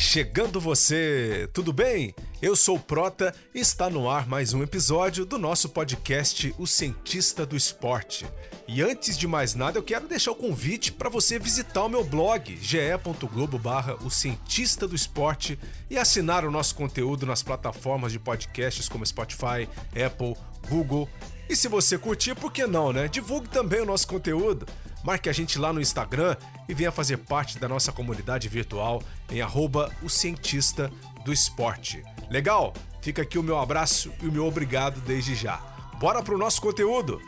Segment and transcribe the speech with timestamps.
[0.00, 1.48] chegando você!
[1.52, 2.14] Tudo bem?
[2.40, 6.66] Eu sou o Prota e está no ar mais um episódio do nosso podcast O
[6.66, 8.26] Cientista do Esporte.
[8.66, 12.02] E antes de mais nada, eu quero deixar o convite para você visitar o meu
[12.02, 13.60] blog ge.globo
[14.02, 15.58] O Cientista do Esporte
[15.90, 20.34] e assinar o nosso conteúdo nas plataformas de podcasts como Spotify, Apple,
[20.68, 21.08] Google.
[21.46, 23.06] E se você curtir, por que não, né?
[23.06, 24.66] Divulgue também o nosso conteúdo.
[25.02, 26.36] Marque a gente lá no Instagram
[26.68, 30.90] e venha fazer parte da nossa comunidade virtual em arroba o cientista
[31.24, 32.02] do esporte.
[32.30, 32.74] Legal?
[33.00, 35.58] Fica aqui o meu abraço e o meu obrigado desde já.
[35.98, 37.20] Bora pro nosso conteúdo!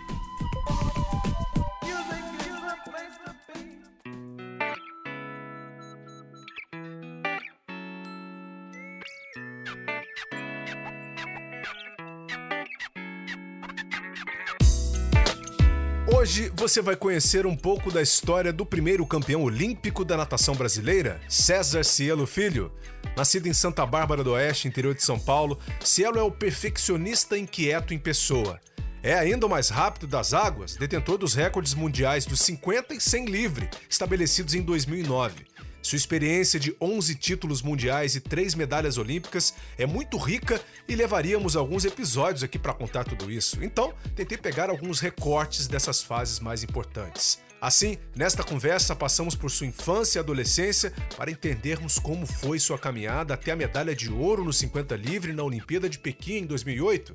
[16.33, 21.21] Hoje você vai conhecer um pouco da história do primeiro campeão olímpico da natação brasileira,
[21.29, 22.73] César Cielo Filho.
[23.15, 27.93] Nascido em Santa Bárbara do Oeste, interior de São Paulo, Cielo é o perfeccionista inquieto
[27.93, 28.59] em pessoa.
[29.03, 33.27] É ainda o mais rápido das águas, detentor dos recordes mundiais dos 50 e 100
[33.27, 35.45] livre, estabelecidos em 2009.
[35.83, 41.57] Sua experiência de 11 títulos mundiais e 3 medalhas olímpicas é muito rica e levaríamos
[41.57, 43.63] alguns episódios aqui para contar tudo isso.
[43.65, 47.41] Então, tentei pegar alguns recortes dessas fases mais importantes.
[47.61, 53.35] Assim, nesta conversa, passamos por sua infância e adolescência para entendermos como foi sua caminhada
[53.35, 57.15] até a medalha de ouro no 50 livre na Olimpíada de Pequim em 2008.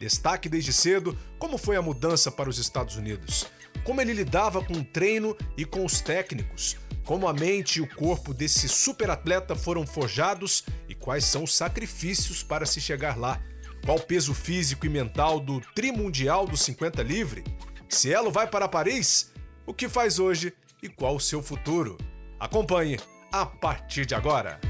[0.00, 3.46] Destaque desde cedo como foi a mudança para os Estados Unidos,
[3.84, 6.76] como ele lidava com o treino e com os técnicos,
[7.10, 12.44] como a mente e o corpo desse superatleta foram forjados e quais são os sacrifícios
[12.44, 13.42] para se chegar lá.
[13.84, 17.42] Qual o peso físico e mental do trimundial do 50 livre?
[17.88, 19.32] Cielo vai para Paris?
[19.66, 21.98] O que faz hoje e qual o seu futuro?
[22.38, 22.96] Acompanhe
[23.32, 24.69] a partir de agora.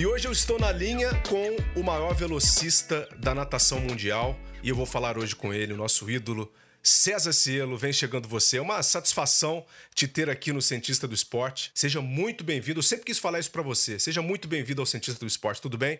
[0.00, 4.34] E hoje eu estou na linha com o maior velocista da natação mundial.
[4.62, 6.50] E eu vou falar hoje com ele, o nosso ídolo,
[6.82, 8.56] César Cielo, vem chegando você.
[8.56, 9.64] É uma satisfação
[9.94, 11.70] te ter aqui no Cientista do Esporte.
[11.74, 12.78] Seja muito bem-vindo.
[12.78, 13.98] Eu sempre quis falar isso para você.
[13.98, 15.60] Seja muito bem-vindo ao Cientista do Esporte.
[15.60, 15.98] Tudo bem?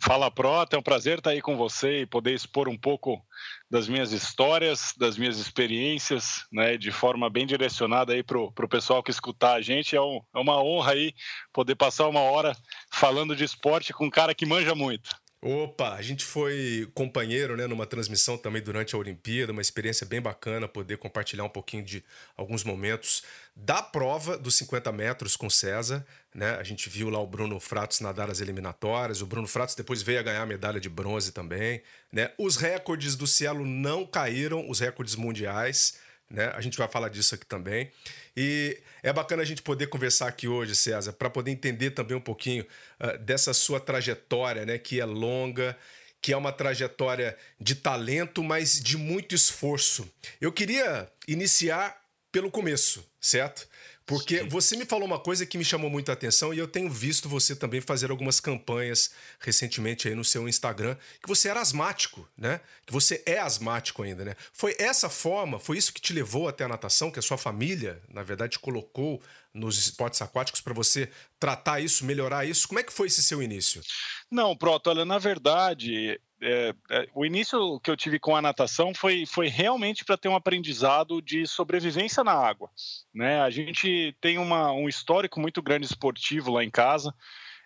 [0.00, 0.76] Fala, Prota.
[0.76, 3.22] É um prazer estar aí com você e poder expor um pouco
[3.70, 9.02] das minhas histórias, das minhas experiências, né, de forma bem direcionada aí pro, pro pessoal
[9.02, 9.96] que escutar a gente.
[9.96, 11.14] É, um, é uma honra aí
[11.52, 12.56] poder passar uma hora
[12.90, 15.10] falando de esporte com um cara que manja muito.
[15.44, 20.20] Opa, a gente foi companheiro, né, numa transmissão também durante a Olimpíada, uma experiência bem
[20.22, 22.04] bacana poder compartilhar um pouquinho de
[22.36, 23.24] alguns momentos
[23.56, 26.54] da prova dos 50 metros com César, né?
[26.54, 30.20] A gente viu lá o Bruno Fratos nadar as eliminatórias, o Bruno Fratos depois veio
[30.20, 31.82] a ganhar a medalha de bronze também,
[32.12, 32.30] né?
[32.38, 35.98] Os recordes do Cielo não caíram, os recordes mundiais,
[36.32, 36.50] né?
[36.54, 37.92] A gente vai falar disso aqui também.
[38.36, 42.20] E é bacana a gente poder conversar aqui hoje, César, para poder entender também um
[42.20, 42.66] pouquinho
[42.98, 44.78] uh, dessa sua trajetória, né?
[44.78, 45.76] Que é longa,
[46.20, 50.10] que é uma trajetória de talento, mas de muito esforço.
[50.40, 52.00] Eu queria iniciar
[52.32, 53.68] pelo começo, certo?
[54.12, 54.48] Porque Sim.
[54.48, 57.56] você me falou uma coisa que me chamou muita atenção e eu tenho visto você
[57.56, 62.60] também fazer algumas campanhas recentemente aí no seu Instagram, que você era asmático, né?
[62.84, 64.36] Que você é asmático ainda, né?
[64.52, 68.02] Foi essa forma, foi isso que te levou até a natação, que a sua família,
[68.12, 69.22] na verdade, colocou
[69.54, 71.08] nos esportes aquáticos para você
[71.38, 72.68] tratar isso, melhorar isso?
[72.68, 73.82] Como é que foi esse seu início?
[74.32, 78.94] Não, Proto, olha, na verdade, é, é, o início que eu tive com a natação
[78.94, 82.70] foi, foi realmente para ter um aprendizado de sobrevivência na água.
[83.14, 83.42] Né?
[83.42, 87.14] A gente tem uma, um histórico muito grande esportivo lá em casa.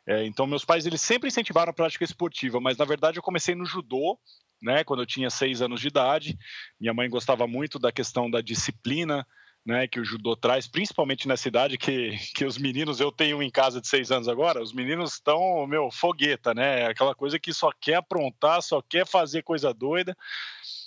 [0.04, 3.54] É, então, meus pais eles sempre incentivaram a prática esportiva, mas na verdade eu comecei
[3.54, 4.18] no judô,
[4.60, 6.36] né, quando eu tinha seis anos de idade.
[6.80, 9.24] Minha mãe gostava muito da questão da disciplina,
[9.66, 13.50] né, que o judô traz, principalmente nessa idade que, que os meninos, eu tenho em
[13.50, 17.72] casa de seis anos agora, os meninos estão, meu, fogueta, né, aquela coisa que só
[17.80, 20.16] quer aprontar, só quer fazer coisa doida,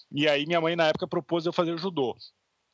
[0.10, 2.16] e aí minha mãe na época propôs eu fazer o judô.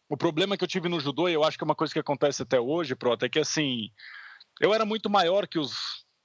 [0.07, 1.99] O problema que eu tive no judô, e eu acho que é uma coisa que
[1.99, 3.89] acontece até hoje, Prota, é que assim,
[4.61, 5.73] eu era muito maior que os,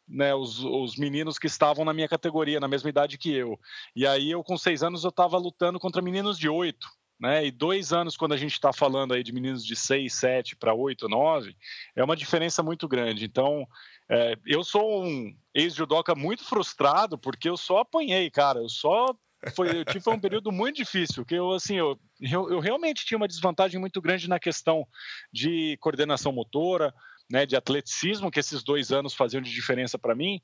[0.07, 3.59] né, os, os, meninos que estavam na minha categoria, na mesma idade que eu.
[3.97, 6.87] E aí eu, com seis anos, eu estava lutando contra meninos de oito
[7.21, 7.45] né?
[7.47, 10.73] E dois anos, quando a gente está falando aí de meninos de 6, 7 para
[10.73, 11.55] 8, 9,
[11.95, 13.27] é uma diferença muito grande.
[13.27, 13.67] Então,
[14.09, 18.61] é, eu sou um ex-judoca muito frustrado, porque eu só apanhei, cara.
[18.61, 19.15] Eu só.
[19.55, 23.17] Foi, eu tive um período muito difícil, que eu, assim, eu, eu, eu realmente tinha
[23.17, 24.87] uma desvantagem muito grande na questão
[25.33, 26.93] de coordenação motora,
[27.31, 30.41] né, de atleticismo que esses dois anos faziam de diferença para mim.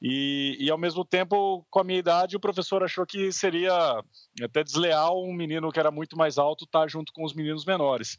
[0.00, 4.02] E, e, ao mesmo tempo, com a minha idade, o professor achou que seria
[4.42, 7.66] até desleal um menino que era muito mais alto estar tá junto com os meninos
[7.66, 8.16] menores.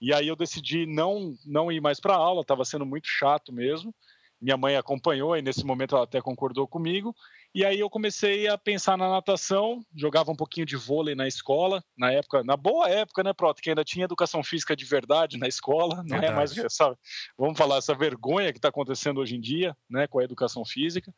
[0.00, 3.94] E aí eu decidi não, não ir mais para aula, estava sendo muito chato mesmo.
[4.42, 7.14] Minha mãe acompanhou e nesse momento ela até concordou comigo.
[7.54, 11.84] E aí eu comecei a pensar na natação, jogava um pouquinho de vôlei na escola,
[11.96, 15.46] na época, na boa época, né, Proto, que ainda tinha educação física de verdade na
[15.46, 16.26] escola, não verdade.
[16.26, 16.98] é mais essa,
[17.38, 21.14] vamos falar, essa vergonha que está acontecendo hoje em dia, né, com a educação física.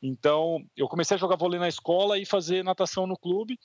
[0.00, 3.58] Então, eu comecei a jogar vôlei na escola e fazer natação no clube,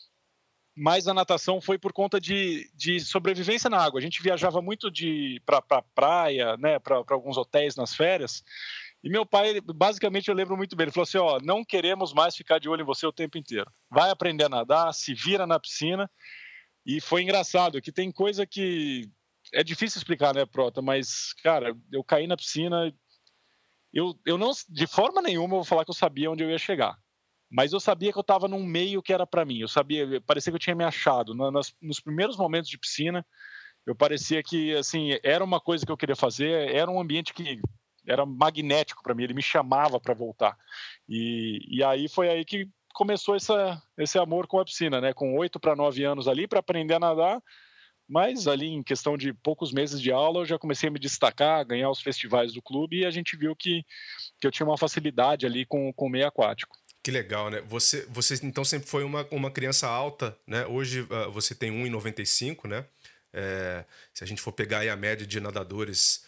[0.76, 4.00] mas a natação foi por conta de, de sobrevivência na água.
[4.00, 8.44] A gente viajava muito de para pra praia, né, para alguns hotéis nas férias,
[9.04, 12.36] e meu pai, basicamente, eu lembro muito bem, ele falou assim: ó, não queremos mais
[12.36, 13.72] ficar de olho em você o tempo inteiro.
[13.90, 16.10] Vai aprender a nadar, se vira na piscina.
[16.86, 19.10] E foi engraçado, que tem coisa que
[19.54, 20.82] é difícil explicar, né, Prota?
[20.82, 22.94] Mas, cara, eu caí na piscina.
[23.94, 26.98] Eu, eu não, de forma nenhuma, vou falar que eu sabia onde eu ia chegar.
[27.50, 29.60] Mas eu sabia que eu estava num meio que era para mim.
[29.60, 31.34] Eu sabia, parecia que eu tinha me achado.
[31.82, 33.26] Nos primeiros momentos de piscina,
[33.86, 37.62] eu parecia que, assim, era uma coisa que eu queria fazer, era um ambiente que
[38.08, 40.58] era magnético para mim, ele me chamava para voltar.
[41.08, 45.14] E, e aí foi aí que começou essa, esse amor com a piscina, né?
[45.14, 47.42] Com oito para nove anos ali para aprender a nadar,
[48.08, 51.66] mas ali em questão de poucos meses de aula eu já comecei a me destacar,
[51.66, 53.86] ganhar os festivais do clube e a gente viu que,
[54.40, 56.76] que eu tinha uma facilidade ali com, com o meio aquático.
[57.04, 57.62] Que legal, né?
[57.68, 60.66] Você, você então sempre foi uma, uma criança alta, né?
[60.66, 62.86] Hoje uh, você tem 1,95, né?
[63.32, 66.26] É, se a gente for pegar aí a média de nadadores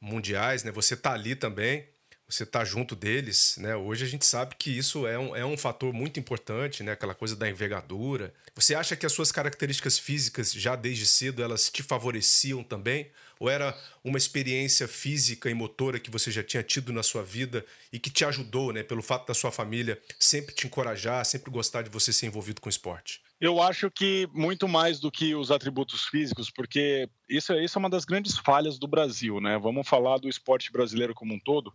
[0.00, 0.70] mundiais, né?
[0.72, 1.86] Você tá ali também,
[2.28, 3.76] você tá junto deles, né?
[3.76, 6.92] Hoje a gente sabe que isso é um, é um fator muito importante, né?
[6.92, 8.34] Aquela coisa da envergadura.
[8.54, 13.10] Você acha que as suas características físicas já desde cedo elas te favoreciam também?
[13.38, 17.64] Ou era uma experiência física e motora que você já tinha tido na sua vida
[17.92, 18.82] e que te ajudou, né?
[18.82, 22.68] Pelo fato da sua família sempre te encorajar, sempre gostar de você ser envolvido com
[22.68, 23.20] esporte?
[23.38, 27.80] Eu acho que muito mais do que os atributos físicos, porque isso, é, isso é
[27.80, 29.58] uma das grandes falhas do Brasil, né?
[29.58, 31.72] Vamos falar do esporte brasileiro como um todo,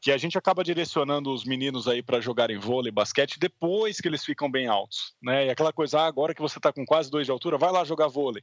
[0.00, 4.24] que a gente acaba direcionando os meninos aí para jogarem vôlei, basquete, depois que eles
[4.24, 5.46] ficam bem altos, né?
[5.46, 7.84] E aquela coisa, ah, agora que você está com quase dois de altura, vai lá
[7.84, 8.42] jogar vôlei.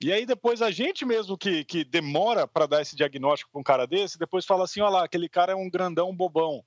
[0.00, 3.64] E aí depois a gente mesmo que, que demora para dar esse diagnóstico para um
[3.64, 6.64] cara desse, depois fala assim, olha lá, aquele cara é um grandão bobão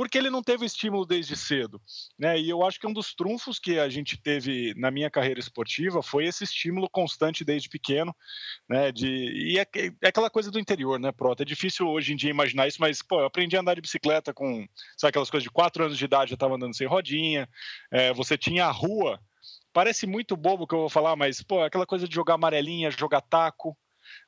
[0.00, 1.78] porque ele não teve estímulo desde cedo.
[2.18, 2.40] Né?
[2.40, 6.02] E eu acho que um dos trunfos que a gente teve na minha carreira esportiva
[6.02, 8.16] foi esse estímulo constante desde pequeno,
[8.66, 8.90] né?
[8.90, 9.66] De, e é,
[10.02, 11.42] é aquela coisa do interior, né, Prota?
[11.42, 14.32] É difícil hoje em dia imaginar isso, mas, pô, eu aprendi a andar de bicicleta
[14.32, 14.66] com,
[14.96, 17.46] sabe, aquelas coisas de quatro anos de idade, já estava andando sem rodinha,
[17.92, 19.20] é, você tinha a rua,
[19.70, 23.20] parece muito bobo que eu vou falar, mas, pô, aquela coisa de jogar amarelinha, jogar
[23.20, 23.76] taco,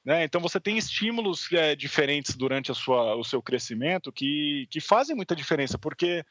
[0.04, 0.24] né?
[0.24, 5.14] Então você tem estímulos é, diferentes durante a sua, o seu crescimento que, que fazem
[5.14, 6.24] muita diferença, porque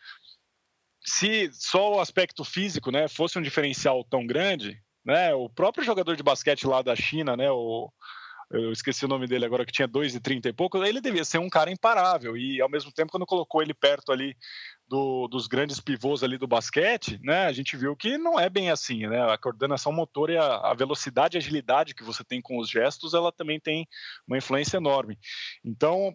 [1.03, 6.15] se só o aspecto físico né, fosse um diferencial tão grande, né, o próprio jogador
[6.15, 7.91] de basquete lá da China, né, o,
[8.51, 11.49] eu esqueci o nome dele agora, que tinha 2,30 e pouco, ele devia ser um
[11.49, 12.35] cara imparável.
[12.37, 14.35] E ao mesmo tempo, quando colocou ele perto ali
[14.91, 18.69] do, dos grandes pivôs ali do basquete, né, a gente viu que não é bem
[18.69, 19.21] assim, né?
[19.31, 23.13] A coordenação motora e a, a velocidade e agilidade que você tem com os gestos,
[23.13, 23.87] ela também tem
[24.27, 25.17] uma influência enorme.
[25.63, 26.13] Então,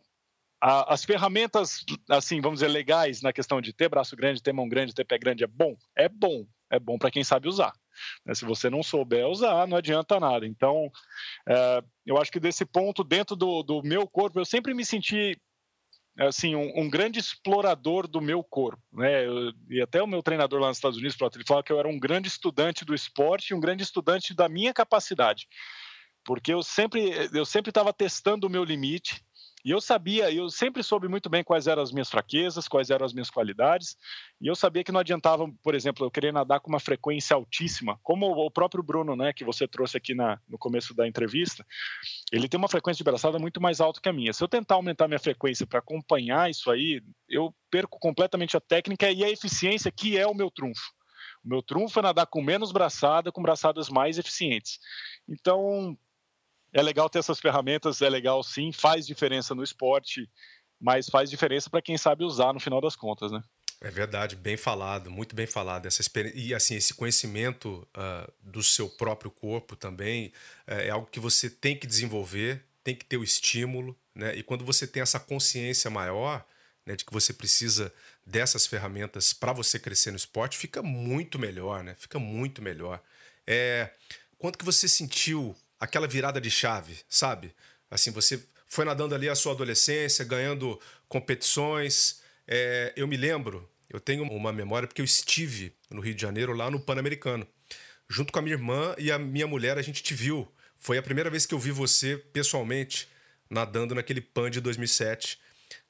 [0.61, 4.69] a, as ferramentas, assim, vamos dizer, legais na questão de ter braço grande, ter mão
[4.69, 5.75] grande, ter pé grande, é bom?
[5.97, 6.47] É bom.
[6.71, 7.73] É bom para quem sabe usar.
[8.27, 8.35] Né?
[8.35, 10.47] Se você não souber usar, não adianta nada.
[10.47, 10.91] Então,
[11.49, 15.41] é, eu acho que desse ponto, dentro do, do meu corpo, eu sempre me senti
[16.19, 19.27] assim um, um, grande explorador do meu corpo, né?
[19.27, 21.89] Eu, e até o meu treinador lá nos Estados Unidos, ele fala que eu era
[21.89, 25.47] um grande estudante do esporte um grande estudante da minha capacidade,
[26.25, 29.26] porque eu sempre eu sempre estava testando o meu limite
[29.67, 33.05] e eu sabia, eu sempre soube muito bem quais eram as minhas fraquezas, quais eram
[33.05, 33.97] as minhas qualidades,
[34.41, 37.99] e eu sabia que não adiantava, por exemplo, eu querer nadar com uma frequência altíssima,
[38.01, 41.67] como o próprio Bruno, né, que você trouxe aqui na, no começo da entrevista,
[42.31, 44.33] ele tem uma frequência de braçada muito mais alta que a minha.
[44.33, 49.11] Se eu tentar aumentar minha frequência para acompanhar isso aí, eu perco completamente a técnica
[49.11, 50.93] e a eficiência, que é o meu trunfo.
[51.45, 54.79] O meu trunfo é nadar com menos braçada, com braçadas mais eficientes.
[55.29, 55.99] Então,
[56.77, 60.29] é legal ter essas ferramentas, é legal sim, faz diferença no esporte,
[60.79, 63.43] mas faz diferença para quem sabe usar no final das contas, né?
[63.81, 65.87] É verdade, bem falado, muito bem falado.
[65.87, 66.03] Essa
[66.35, 70.29] e assim esse conhecimento uh, do seu próprio corpo também
[70.69, 74.37] uh, é algo que você tem que desenvolver, tem que ter o estímulo, né?
[74.37, 76.45] E quando você tem essa consciência maior,
[76.85, 77.93] né, de que você precisa
[78.25, 81.97] dessas ferramentas para você crescer no esporte, fica muito melhor, né?
[81.99, 83.03] Fica muito melhor.
[83.47, 83.91] É,
[84.39, 85.57] quanto que você sentiu
[85.87, 87.55] aquela virada de chave, sabe?
[87.91, 90.79] Assim, você foi nadando ali a sua adolescência, ganhando
[91.09, 92.21] competições.
[92.47, 96.53] É, eu me lembro, eu tenho uma memória porque eu estive no Rio de Janeiro,
[96.53, 97.47] lá no Pan-Americano.
[98.09, 100.47] Junto com a minha irmã e a minha mulher, a gente te viu.
[100.79, 103.09] Foi a primeira vez que eu vi você pessoalmente
[103.49, 105.39] nadando naquele PAN de 2007,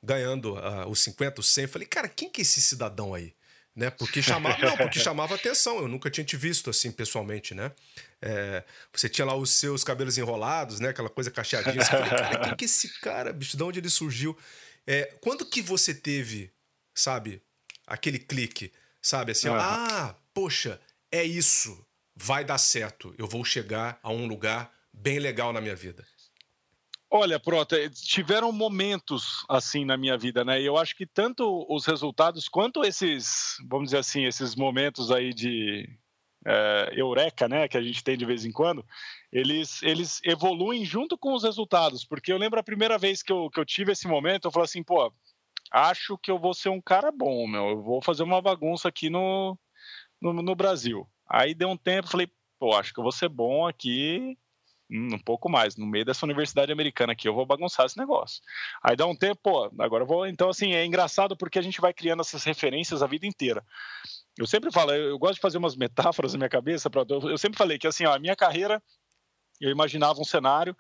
[0.03, 1.65] ganhando uh, os 50, os 100.
[1.65, 3.35] Eu falei, cara, quem que é esse cidadão aí?
[3.76, 3.90] Né?
[3.90, 5.80] Porque chamava, não, porque chamava atenção.
[5.80, 7.71] Eu nunca tinha te visto assim pessoalmente, né?
[8.23, 10.88] É, você tinha lá os seus cabelos enrolados, né?
[10.88, 11.85] Aquela coisa cacheadinha.
[11.85, 13.54] Você falei, cara, que é esse cara, bicho?
[13.54, 14.35] De onde ele surgiu?
[14.87, 16.50] É, quando que você teve,
[16.95, 17.42] sabe,
[17.87, 19.33] aquele clique, sabe?
[19.33, 19.56] Assim, uhum.
[19.56, 20.80] ah, poxa,
[21.12, 21.85] é isso.
[22.14, 23.14] Vai dar certo.
[23.18, 26.02] Eu vou chegar a um lugar bem legal na minha vida.
[27.11, 30.61] Olha, Prota, tiveram momentos assim na minha vida, né?
[30.61, 35.33] E eu acho que tanto os resultados quanto esses, vamos dizer assim, esses momentos aí
[35.33, 35.89] de
[36.45, 38.85] é, eureka, né, que a gente tem de vez em quando,
[39.33, 42.05] eles, eles evoluem junto com os resultados.
[42.05, 44.65] Porque eu lembro a primeira vez que eu, que eu tive esse momento, eu falei
[44.65, 45.13] assim, pô,
[45.73, 47.69] acho que eu vou ser um cara bom, meu.
[47.69, 49.57] Eu vou fazer uma bagunça aqui no,
[50.21, 51.09] no, no Brasil.
[51.29, 54.37] Aí deu um tempo, falei, pô, acho que eu vou ser bom aqui
[54.90, 58.40] um pouco mais, no meio dessa universidade americana aqui, eu vou bagunçar esse negócio.
[58.83, 60.26] Aí dá um tempo, pô, agora eu vou.
[60.26, 63.64] Então, assim, é engraçado porque a gente vai criando essas referências a vida inteira.
[64.38, 67.31] Eu sempre falo, eu, eu gosto de fazer umas metáforas na minha cabeça, pra, eu,
[67.31, 68.83] eu sempre falei que, assim, ó, a minha carreira,
[69.61, 70.76] eu imaginava um cenário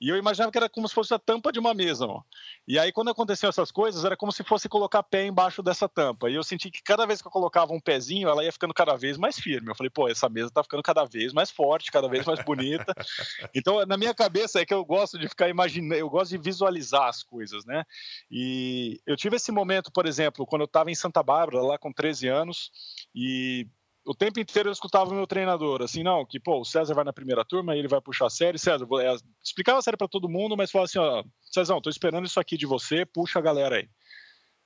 [0.00, 2.06] e eu imaginava que era como se fosse a tampa de uma mesa.
[2.06, 2.22] Ó.
[2.68, 6.28] E aí, quando aconteciam essas coisas, era como se fosse colocar pé embaixo dessa tampa.
[6.30, 8.94] E eu senti que cada vez que eu colocava um pezinho, ela ia ficando cada
[8.94, 9.70] vez mais firme.
[9.70, 12.92] Eu falei, pô, essa mesa tá ficando cada vez mais forte, cada vez mais bonita.
[13.54, 17.08] então, na minha cabeça é que eu gosto de ficar imaginando, eu gosto de visualizar
[17.08, 17.84] as coisas, né?
[18.30, 21.92] E eu tive esse momento, por exemplo, quando eu estava em Santa Bárbara, lá com
[21.92, 22.70] 13 anos,
[23.14, 23.66] e
[24.06, 27.04] o tempo inteiro eu escutava o meu treinador, assim, não, que, pô, o César vai
[27.04, 30.06] na primeira turma, ele vai puxar a série, César, vou, é, explicava a série para
[30.06, 33.42] todo mundo, mas falava assim, ó, César, tô esperando isso aqui de você, puxa a
[33.42, 33.88] galera aí.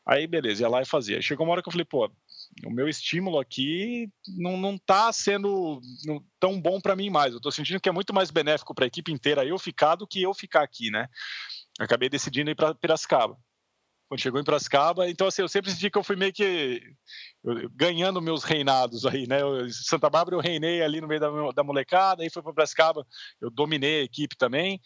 [0.06, 1.22] Aí, beleza, ia lá e fazia.
[1.22, 2.10] Chegou uma hora que eu falei, pô,
[2.66, 5.80] o meu estímulo aqui não, não tá sendo
[6.38, 7.32] tão bom para mim mais.
[7.32, 10.06] Eu tô sentindo que é muito mais benéfico para a equipe inteira eu ficar do
[10.06, 11.06] que eu ficar aqui, né?
[11.78, 13.38] Acabei decidindo ir para Piracicaba
[14.10, 15.08] quando chegou em Piracicaba.
[15.08, 16.82] Então, assim, eu sempre senti que eu fui meio que
[17.76, 19.40] ganhando meus reinados aí, né?
[19.40, 23.06] Eu, Santa Bárbara eu reinei ali no meio da, da molecada, aí fui para Piracicaba,
[23.40, 24.80] eu dominei a equipe também.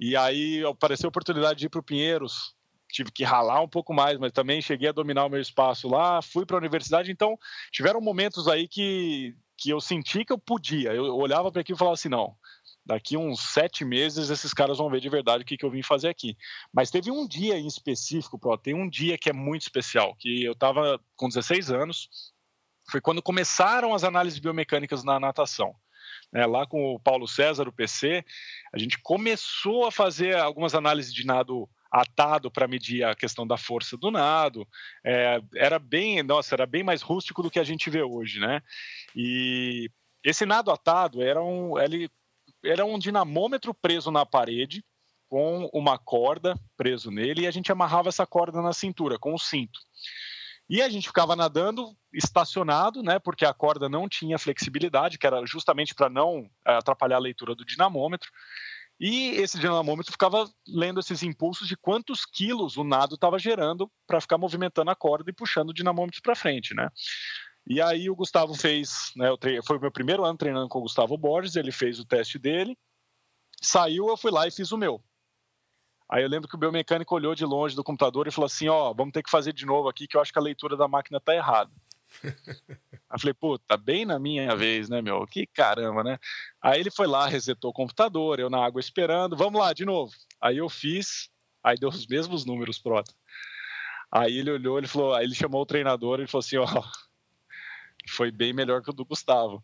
[0.00, 2.56] E aí apareceu a oportunidade de ir para o Pinheiros,
[2.90, 6.20] tive que ralar um pouco mais, mas também cheguei a dominar o meu espaço lá,
[6.20, 7.38] fui para a universidade, então
[7.70, 10.92] tiveram momentos aí que, que eu senti que eu podia.
[10.92, 12.34] Eu olhava para aquilo e falava assim, não,
[12.86, 15.82] daqui uns sete meses esses caras vão ver de verdade o que, que eu vim
[15.82, 16.36] fazer aqui.
[16.72, 20.44] Mas teve um dia em específico, Pro, tem um dia que é muito especial, que
[20.44, 22.08] eu estava com 16 anos,
[22.88, 25.74] foi quando começaram as análises biomecânicas na natação.
[26.32, 28.24] É, lá com o Paulo César, o PC,
[28.72, 33.56] a gente começou a fazer algumas análises de nado atado para medir a questão da
[33.56, 34.66] força do nado.
[35.04, 38.60] É, era bem, nossa, era bem mais rústico do que a gente vê hoje, né?
[39.14, 39.90] E
[40.22, 42.10] esse nado atado era um, ele
[42.68, 44.84] era um dinamômetro preso na parede
[45.28, 49.38] com uma corda preso nele e a gente amarrava essa corda na cintura com o
[49.38, 49.80] cinto.
[50.68, 55.44] E a gente ficava nadando estacionado, né, porque a corda não tinha flexibilidade, que era
[55.46, 58.30] justamente para não eh, atrapalhar a leitura do dinamômetro.
[58.98, 64.20] E esse dinamômetro ficava lendo esses impulsos de quantos quilos o nado estava gerando para
[64.20, 66.88] ficar movimentando a corda e puxando o dinamômetro para frente, né?
[67.66, 69.26] E aí o Gustavo fez, né,
[69.64, 72.78] foi o meu primeiro ano treinando com o Gustavo Borges, ele fez o teste dele,
[73.60, 75.02] saiu, eu fui lá e fiz o meu.
[76.08, 78.90] Aí eu lembro que o biomecânico olhou de longe do computador e falou assim, ó,
[78.90, 80.86] oh, vamos ter que fazer de novo aqui, que eu acho que a leitura da
[80.86, 81.72] máquina tá errada.
[83.08, 85.26] Aí eu falei, pô, tá bem na minha vez, né, meu?
[85.26, 86.18] Que caramba, né?
[86.62, 90.12] Aí ele foi lá, resetou o computador, eu na água esperando, vamos lá, de novo.
[90.40, 91.28] Aí eu fiz,
[91.62, 93.12] aí deu os mesmos números, pronto.
[94.10, 96.84] Aí ele olhou, ele falou, aí ele chamou o treinador e falou assim, ó, oh,
[98.08, 99.62] foi bem melhor que o do Gustavo.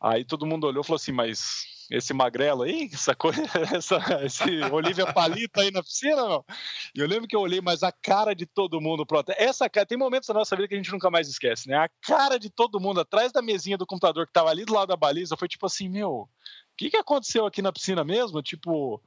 [0.00, 3.42] Aí todo mundo olhou e falou assim, mas esse magrelo aí, essa coisa,
[3.74, 6.44] essa, esse Olivia Palita aí na piscina, não?
[6.94, 9.30] E eu lembro que eu olhei, mas a cara de todo mundo, pronto.
[9.36, 11.76] Essa cara, tem momentos da nossa vida que a gente nunca mais esquece, né?
[11.76, 14.88] A cara de todo mundo atrás da mesinha do computador que tava ali do lado
[14.88, 16.28] da baliza foi tipo assim, meu,
[16.80, 18.40] que, que aconteceu aqui na piscina mesmo?
[18.42, 19.02] Tipo,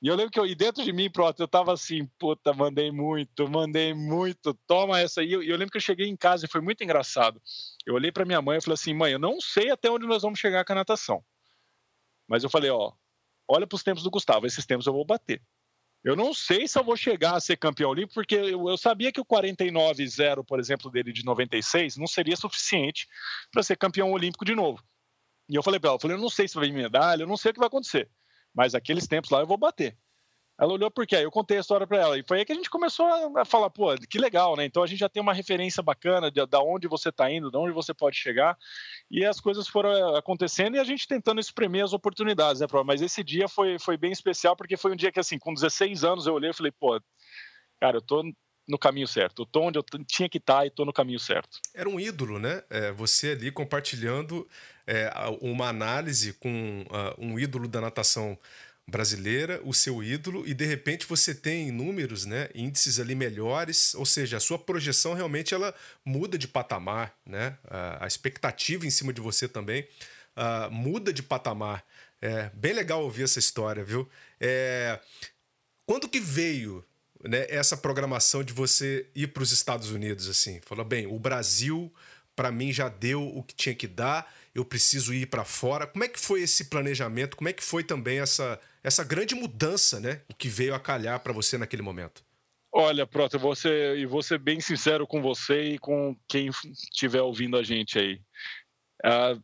[0.00, 2.92] e eu lembro que eu, e dentro de mim, pronto, eu tava assim, puta, mandei
[2.92, 5.28] muito, mandei muito, toma essa aí.
[5.28, 7.42] E eu, eu, lembro que eu cheguei em casa e foi muito engraçado.
[7.84, 10.22] Eu olhei para minha mãe e falei assim, mãe, eu não sei até onde nós
[10.22, 11.24] vamos chegar com a natação.
[12.28, 12.92] Mas eu falei, ó,
[13.48, 15.42] olha para os tempos do Gustavo, esses tempos eu vou bater.
[16.04, 19.10] Eu não sei se eu vou chegar a ser campeão olímpico, porque eu, eu sabia
[19.10, 23.08] que o 49-0, por exemplo, dele de 96 não seria suficiente
[23.50, 24.80] para ser campeão olímpico de novo.
[25.48, 27.26] E eu falei para ela, eu falei, eu não sei se vai vir medalha, eu
[27.26, 28.10] não sei o que vai acontecer
[28.58, 29.96] mas aqueles tempos lá eu vou bater.
[30.60, 31.14] Ela olhou por quê?
[31.14, 32.18] Aí eu contei a história para ela.
[32.18, 34.64] E foi aí que a gente começou a falar, pô, que legal, né?
[34.64, 37.56] Então a gente já tem uma referência bacana de, de onde você está indo, de
[37.56, 38.58] onde você pode chegar.
[39.08, 42.84] E as coisas foram eh, acontecendo e a gente tentando espremer as oportunidades, né, Pro?
[42.84, 46.02] Mas esse dia foi, foi bem especial, porque foi um dia que, assim, com 16
[46.02, 47.00] anos eu olhei e falei, pô,
[47.80, 48.24] cara, eu tô
[48.68, 49.42] no caminho certo.
[49.42, 51.58] Eu tô onde eu tinha que estar tá e tô no caminho certo.
[51.74, 52.62] Era um ídolo, né?
[52.68, 54.46] É, você ali compartilhando
[54.86, 55.10] é,
[55.40, 58.38] uma análise com uh, um ídolo da natação
[58.86, 64.06] brasileira, o seu ídolo, e de repente você tem números, né, índices ali melhores, ou
[64.06, 67.58] seja, a sua projeção realmente ela muda de patamar, né?
[68.00, 69.86] A, expectativa em cima de você também
[70.36, 71.84] uh, muda de patamar.
[72.20, 74.08] É bem legal ouvir essa história, viu?
[74.40, 74.98] É,
[75.84, 76.84] quando que veio
[77.24, 80.60] né, essa programação de você ir para os Estados Unidos assim?
[80.60, 81.92] Falou bem, o Brasil
[82.34, 85.88] para mim já deu o que tinha que dar, eu preciso ir para fora.
[85.88, 87.36] Como é que foi esse planejamento?
[87.36, 90.22] Como é que foi também essa essa grande mudança, né?
[90.28, 92.22] O que veio a calhar para você naquele momento?
[92.72, 93.08] Olha,
[93.40, 97.98] vou ser, e ser bem sincero com você e com quem estiver ouvindo a gente
[97.98, 98.20] aí.
[99.04, 99.42] Uh,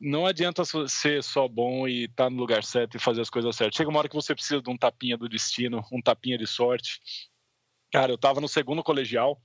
[0.00, 3.54] não adianta ser só bom e estar tá no lugar certo e fazer as coisas
[3.54, 3.76] certas.
[3.76, 7.00] Chega uma hora que você precisa de um tapinha do destino, um tapinha de sorte.
[7.92, 9.40] Cara, eu estava no segundo colegial,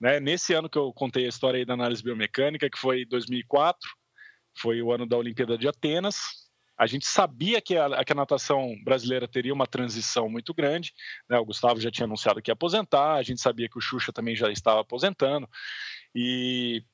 [0.00, 0.20] né?
[0.20, 3.88] Nesse ano que eu contei a história aí da análise biomecânica, que foi 2004,
[4.58, 6.46] foi o ano da Olimpíada de Atenas.
[6.78, 10.92] A gente sabia que a, que a natação brasileira teria uma transição muito grande.
[11.28, 11.38] Né?
[11.38, 14.36] O Gustavo já tinha anunciado que ia aposentar, a gente sabia que o Xuxa também
[14.36, 15.48] já estava aposentando.
[16.14, 16.84] E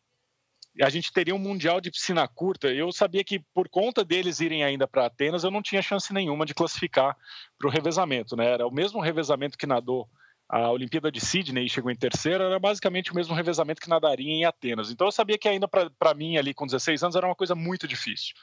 [0.80, 2.68] a gente teria um mundial de piscina curta.
[2.68, 6.46] Eu sabia que por conta deles irem ainda para Atenas, eu não tinha chance nenhuma
[6.46, 7.16] de classificar
[7.58, 8.36] para o revezamento.
[8.36, 8.46] Né?
[8.46, 10.08] Era o mesmo revezamento que nadou
[10.48, 14.30] a Olimpíada de Sydney e chegou em terceiro, era basicamente o mesmo revezamento que nadaria
[14.30, 14.90] em Atenas.
[14.90, 17.88] Então eu sabia que ainda para mim ali com 16 anos era uma coisa muito
[17.88, 18.34] difícil.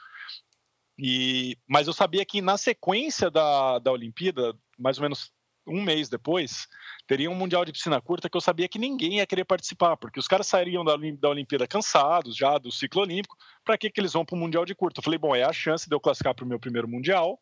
[0.98, 5.32] E, mas eu sabia que na sequência da, da Olimpíada, mais ou menos
[5.70, 6.66] um mês depois,
[7.06, 10.18] teria um Mundial de Piscina Curta que eu sabia que ninguém ia querer participar, porque
[10.18, 14.12] os caras sairiam da, da Olimpíada cansados já do ciclo olímpico, para que, que eles
[14.12, 15.00] vão para o Mundial de Curta?
[15.00, 17.38] Eu falei, bom, é a chance de eu classificar para o meu primeiro Mundial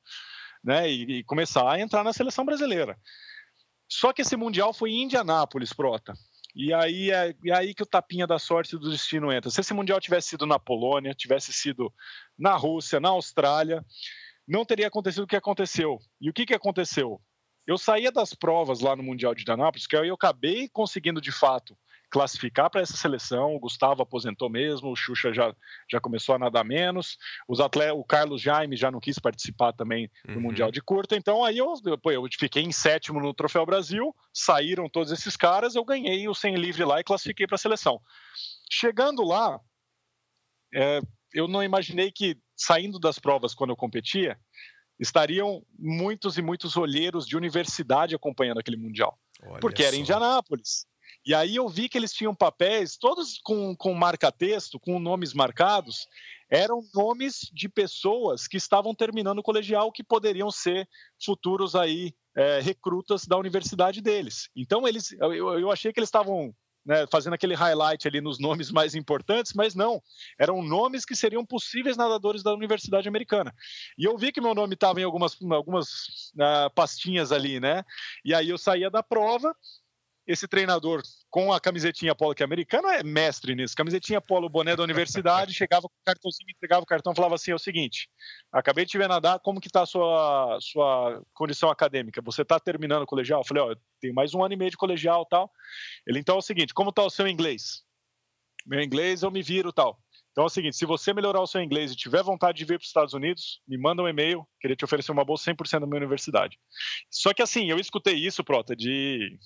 [0.63, 2.99] né, e, e começar a entrar na seleção brasileira.
[3.89, 6.13] Só que esse Mundial foi em Indianápolis, Prota.
[6.55, 9.51] E aí é, é aí que o tapinha da sorte do destino entra.
[9.51, 11.93] Se esse Mundial tivesse sido na Polônia, tivesse sido
[12.39, 13.85] na Rússia, na Austrália,
[14.47, 15.99] não teria acontecido o que aconteceu.
[16.21, 17.21] E o que, que aconteceu?
[17.69, 21.31] Eu saía das provas lá no Mundial de Indianápolis, que aí eu acabei conseguindo de
[21.31, 21.77] fato
[22.11, 23.55] classificar para essa seleção.
[23.55, 25.55] O Gustavo aposentou mesmo, o Xuxa já,
[25.87, 30.11] já começou a nadar menos, os atletas, o Carlos Jaime já não quis participar também
[30.25, 30.41] do uhum.
[30.41, 31.15] Mundial de Curta.
[31.15, 35.75] Então aí eu, pô, eu fiquei em sétimo no Troféu Brasil, saíram todos esses caras,
[35.75, 38.01] eu ganhei o 100 livre lá e classifiquei para a seleção.
[38.71, 39.61] Chegando lá,
[40.75, 41.01] é,
[41.35, 44.39] eu não imaginei que saindo das provas quando eu competia,
[44.99, 49.19] estariam muitos e muitos olheiros de universidade acompanhando aquele Mundial.
[49.43, 49.89] Olha porque só.
[49.89, 50.87] era em Indianápolis.
[51.25, 56.07] E aí eu vi que eles tinham papéis, todos com, com marca-texto, com nomes marcados,
[56.51, 60.89] eram nomes de pessoas que estavam terminando o colegial que poderiam ser
[61.23, 64.49] futuros aí é, recrutas da universidade deles.
[64.57, 66.55] Então eles, eu, eu achei que eles estavam
[66.89, 70.03] né, fazendo aquele highlight ali nos nomes mais importantes, mas não,
[70.39, 73.55] eram nomes que seriam possíveis nadadores da Universidade Americana.
[73.99, 77.85] E eu vi que meu nome estava em algumas, algumas uh, pastinhas ali, né?
[78.25, 79.55] E aí eu saía da prova
[80.29, 83.75] esse treinador com a camisetinha polo, que é americano, é mestre nisso.
[83.75, 87.55] Camisetinha polo, boné da universidade, chegava com o cartãozinho, entregava o cartão, falava assim: é
[87.55, 88.11] o seguinte,
[88.53, 92.21] acabei de te ver nadar, como que tá a sua, sua condição acadêmica?
[92.21, 93.41] Você está terminando o colegial?
[93.41, 95.51] Eu falei: ó, tenho mais um ano e meio de colegial tal.
[96.07, 97.83] Ele, então é o seguinte, como está o seu inglês?
[98.67, 99.99] Meu inglês eu me viro tal.
[100.33, 102.79] Então é o seguinte, se você melhorar o seu inglês e tiver vontade de vir
[102.79, 105.87] para os Estados Unidos, me manda um e-mail, queria te oferecer uma bolsa 100% da
[105.87, 106.57] minha universidade.
[107.11, 109.37] Só que assim, eu escutei isso, Prota, de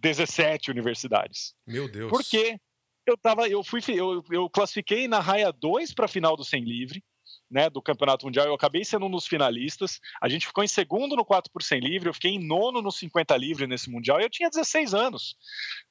[0.00, 1.54] 17 universidades.
[1.66, 2.10] Meu Deus.
[2.10, 2.58] Porque
[3.06, 6.64] eu tava, eu fui, eu, eu classifiquei na raia 2 para a final do 100
[6.64, 7.04] livre,
[7.50, 10.00] né, do Campeonato Mundial, eu acabei sendo um dos finalistas.
[10.22, 12.92] A gente ficou em segundo no 4 por 100 livre, eu fiquei em nono no
[12.92, 15.36] 50 livre nesse Mundial e eu tinha 16 anos.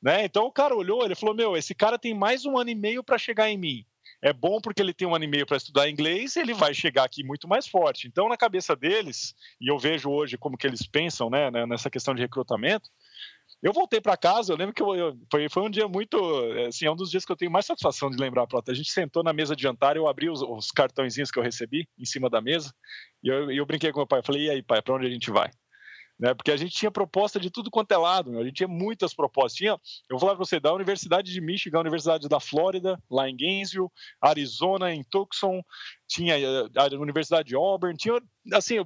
[0.01, 0.23] Né?
[0.23, 3.03] Então o cara olhou, ele falou: Meu, esse cara tem mais um ano e meio
[3.03, 3.85] para chegar em mim.
[4.21, 7.05] É bom porque ele tem um ano e meio para estudar inglês, ele vai chegar
[7.05, 8.05] aqui muito mais forte.
[8.05, 12.13] Então, na cabeça deles, e eu vejo hoje como que eles pensam né, nessa questão
[12.13, 12.89] de recrutamento,
[13.61, 16.17] eu voltei para casa, eu lembro que eu, eu, foi, foi um dia muito.
[16.67, 18.71] Assim, é um dos dias que eu tenho mais satisfação de lembrar, Prota.
[18.71, 21.87] A gente sentou na mesa de jantar, eu abri os, os cartõezinhos que eu recebi
[21.97, 22.73] em cima da mesa,
[23.21, 24.19] e eu, eu brinquei com meu pai.
[24.19, 25.51] Eu falei, e aí, pai, para onde a gente vai?
[26.19, 26.33] Né?
[26.33, 29.53] Porque a gente tinha proposta de tudo quanto é lado, a gente tinha muitas propostas.
[29.53, 29.79] Tinha, eu
[30.11, 33.87] vou falar para você, da Universidade de Michigan, a Universidade da Flórida, lá em Gainesville,
[34.21, 35.61] Arizona, em Tucson,
[36.07, 38.19] tinha eh, a Universidade de Auburn, tinha,
[38.51, 38.85] assim, eu,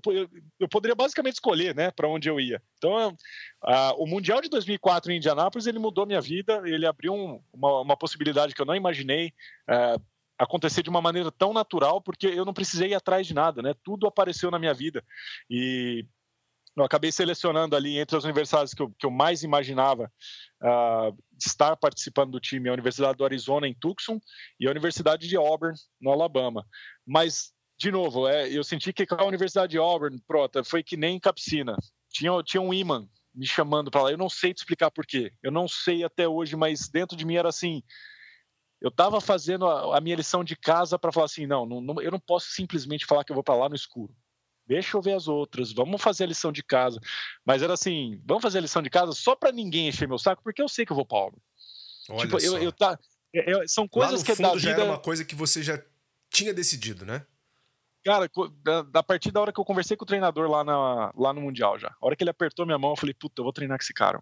[0.59, 2.61] eu poderia basicamente escolher, né, para onde eu ia.
[2.77, 3.15] Então,
[3.63, 7.81] a, o Mundial de 2004 em Indianápolis, ele mudou minha vida, ele abriu um, uma,
[7.81, 9.33] uma, possibilidade que eu não imaginei,
[9.67, 9.95] é,
[10.37, 13.73] acontecer de uma maneira tão natural, porque eu não precisei ir atrás de nada, né?
[13.83, 15.03] Tudo apareceu na minha vida.
[15.49, 16.05] E
[16.75, 20.11] eu acabei selecionando ali entre as universidades que eu, que eu mais imaginava
[20.61, 24.19] uh, estar participando do time a Universidade do Arizona em Tucson
[24.59, 26.65] e a Universidade de Auburn no Alabama.
[27.05, 31.19] Mas de novo, é, eu senti que a Universidade de Auburn, prota, foi que nem
[31.19, 31.75] Capsina.
[32.09, 34.11] Tinha, tinha um imã me chamando para lá.
[34.11, 35.33] Eu não sei te explicar por quê.
[35.41, 37.83] Eu não sei até hoje, mas dentro de mim era assim.
[38.79, 42.11] Eu estava fazendo a, a, minha lição de casa para falar assim, não, não, eu
[42.11, 44.13] não posso simplesmente falar que eu vou para lá no escuro
[44.65, 46.99] deixa eu ver as outras, vamos fazer a lição de casa.
[47.45, 50.43] Mas era assim, vamos fazer a lição de casa só para ninguém encher meu saco,
[50.43, 51.39] porque eu sei que eu vou para obra.
[52.09, 52.47] Olha tipo, só.
[52.47, 52.99] Eu, eu tá,
[53.33, 54.81] eu, são coisas Lá no que fundo da já vida...
[54.81, 55.81] era uma coisa que você já
[56.29, 57.25] tinha decidido, né?
[58.03, 58.29] Cara,
[58.91, 61.79] da, partir da hora que eu conversei com o treinador lá, na, lá no Mundial
[61.79, 63.83] já, a hora que ele apertou minha mão, eu falei, puta, eu vou treinar com
[63.83, 64.21] esse cara.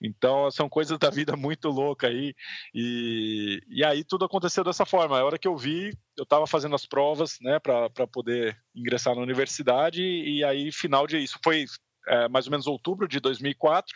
[0.00, 2.34] Então, são coisas da vida muito louca aí.
[2.74, 5.18] E, e aí tudo aconteceu dessa forma.
[5.18, 9.22] A hora que eu vi, eu estava fazendo as provas, né, para poder ingressar na
[9.22, 10.02] universidade.
[10.02, 11.18] E aí, final de.
[11.18, 11.66] Isso foi
[12.08, 13.94] é, mais ou menos outubro de 2004.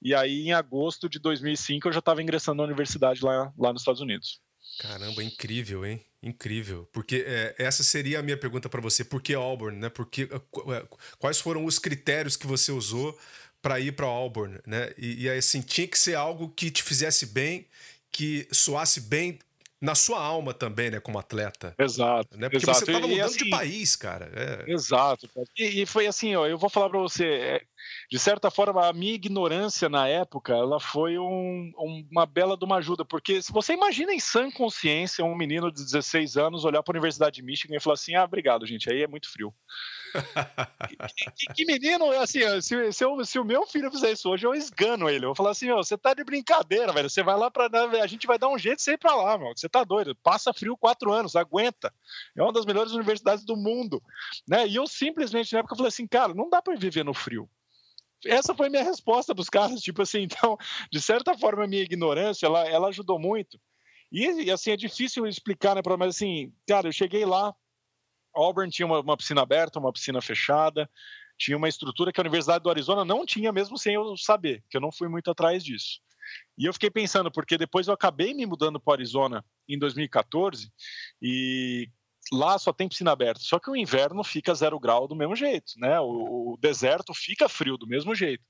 [0.00, 3.82] E aí, em agosto de 2005, eu já estava ingressando na universidade lá, lá nos
[3.82, 4.40] Estados Unidos.
[4.78, 6.04] Caramba, incrível, hein?
[6.22, 6.88] Incrível.
[6.92, 9.04] Porque é, essa seria a minha pergunta para você.
[9.04, 9.88] Por que Auburn, né?
[9.88, 10.86] Porque, é,
[11.18, 13.18] quais foram os critérios que você usou
[13.60, 14.92] para ir para Auburn, né?
[14.98, 17.66] E, e assim, tinha que ser algo que te fizesse bem,
[18.10, 19.38] que soasse bem
[19.82, 21.74] na sua alma também, né, como atleta.
[21.76, 22.38] Exato.
[22.38, 22.48] Né?
[22.48, 22.78] Porque exato.
[22.78, 24.30] você estava mudando assim, de país, cara.
[24.32, 24.70] É.
[24.70, 25.28] Exato.
[25.58, 27.62] E, e, foi assim, ó, eu vou falar para você, é,
[28.12, 32.64] de certa forma, a minha ignorância na época, ela foi um, um, uma bela de
[32.66, 36.82] uma ajuda, porque se você imagina em sã consciência um menino de 16 anos olhar
[36.82, 39.54] para a Universidade de Michigan e falar assim, ah, obrigado, gente, aí é muito frio
[41.34, 44.54] que, que, menino, assim, se, se, eu, se, o meu filho fizer isso hoje, eu
[44.54, 45.24] esgano ele.
[45.24, 47.08] Eu vou falar assim, você tá de brincadeira, velho.
[47.08, 47.50] Você vai lá.
[47.70, 49.52] Né, a gente vai dar um jeito de você ir pra lá, meu.
[49.56, 50.14] Você tá doido.
[50.16, 51.90] Passa frio quatro anos, aguenta.
[52.36, 54.02] É uma das melhores universidades do mundo.
[54.46, 54.68] Né?
[54.68, 57.48] E eu simplesmente, na época, falei assim, cara, não dá pra viver no frio
[58.26, 60.56] essa foi minha resposta para os caras, tipo assim, então,
[60.90, 63.60] de certa forma, a minha ignorância, ela, ela ajudou muito.
[64.10, 67.54] E, assim, é difícil explicar, né, mas assim, cara, eu cheguei lá,
[68.34, 70.88] Auburn tinha uma, uma, piscina aberta, uma piscina fechada,
[71.38, 74.76] tinha uma estrutura que a Universidade do Arizona não tinha, mesmo sem eu saber, que
[74.76, 76.00] eu não fui muito atrás disso.
[76.56, 80.70] E eu fiquei pensando, porque depois eu acabei me mudando para o Arizona em 2014
[81.20, 81.88] e
[82.30, 83.40] lá só tem piscina aberta.
[83.40, 85.98] Só que o inverno fica zero grau do mesmo jeito, né?
[86.00, 88.44] O, o deserto fica frio do mesmo jeito.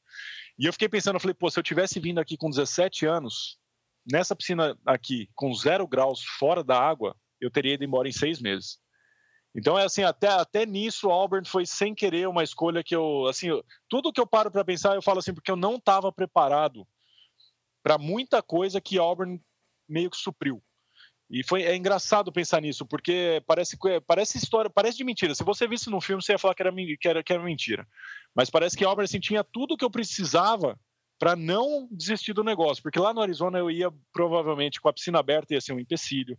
[0.58, 3.58] E eu fiquei pensando, eu falei, pô, se eu tivesse vindo aqui com 17 anos,
[4.10, 8.40] nessa piscina aqui, com zero graus fora da água, eu teria ido embora em seis
[8.40, 8.78] meses.
[9.54, 13.48] Então é assim, até, até nisso Auburn foi sem querer uma escolha que eu, assim,
[13.88, 16.86] tudo que eu paro para pensar, eu falo assim, porque eu não estava preparado
[17.82, 19.40] para muita coisa que Auburn
[19.88, 20.62] meio que supriu.
[21.32, 25.34] E foi é engraçado pensar nisso, porque parece parece história, parece de mentira.
[25.34, 27.88] Se você visse no filme, você ia falar que era, que era, que era mentira.
[28.34, 30.78] Mas parece que Auburn assim, tinha tudo que eu precisava
[31.18, 35.20] para não desistir do negócio, porque lá no Arizona eu ia provavelmente com a piscina
[35.20, 36.36] aberta ia ser um empecilho.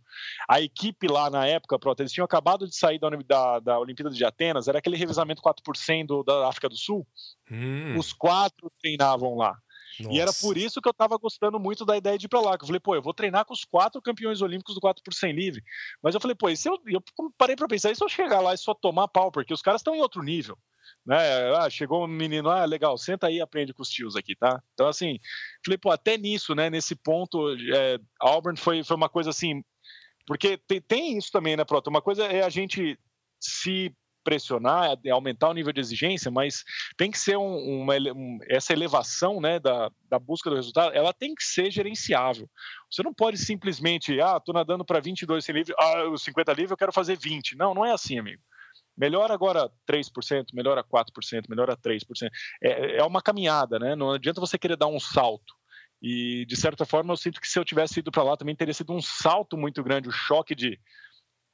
[0.48, 4.14] A equipe lá na época, pronto, eles tinham acabado de sair da, da, da Olimpíada
[4.14, 7.04] de Atenas, era aquele revezamento 4% da África do Sul.
[7.50, 7.98] Hum.
[7.98, 9.56] Os quatro treinavam lá.
[10.00, 10.14] Nossa.
[10.14, 12.58] E era por isso que eu estava gostando muito da ideia de ir para lá.
[12.58, 15.14] Que eu falei, pô, eu vou treinar com os quatro campeões olímpicos do 4 por
[15.14, 15.62] 100 livre.
[16.02, 17.02] Mas eu falei, pô, e se eu, eu
[17.38, 19.30] parei para pensar, e se eu chegar lá e só tomar pau?
[19.30, 20.58] Porque os caras estão em outro nível
[21.06, 21.16] né?
[21.56, 24.62] Ah, chegou um menino, ah, legal, senta aí e aprende com os tios aqui, tá?
[24.72, 25.18] Então, assim,
[25.64, 26.70] falei, pô, até nisso, né?
[26.70, 29.62] Nesse ponto, é, Auburn foi, foi uma coisa assim,
[30.26, 31.88] porque tem, tem isso também, né, Proto?
[31.88, 32.98] Uma coisa é a gente
[33.38, 36.64] se pressionar, é aumentar o nível de exigência, mas
[36.96, 41.12] tem que ser um, uma, um, essa elevação né, da, da busca do resultado, ela
[41.12, 42.48] tem que ser gerenciável.
[42.90, 46.72] Você não pode simplesmente, ah, estou nadando para 22 sem livre, ah, os 50 livre
[46.72, 47.56] eu quero fazer 20.
[47.56, 48.42] Não, não é assim, amigo.
[48.96, 52.00] Melhora agora 3%, melhora 4%, melhora 3%.
[52.62, 53.96] É, é uma caminhada, né?
[53.96, 55.52] Não adianta você querer dar um salto.
[56.00, 58.74] E, de certa forma, eu sinto que se eu tivesse ido para lá também teria
[58.74, 60.78] sido um salto muito grande, o choque de,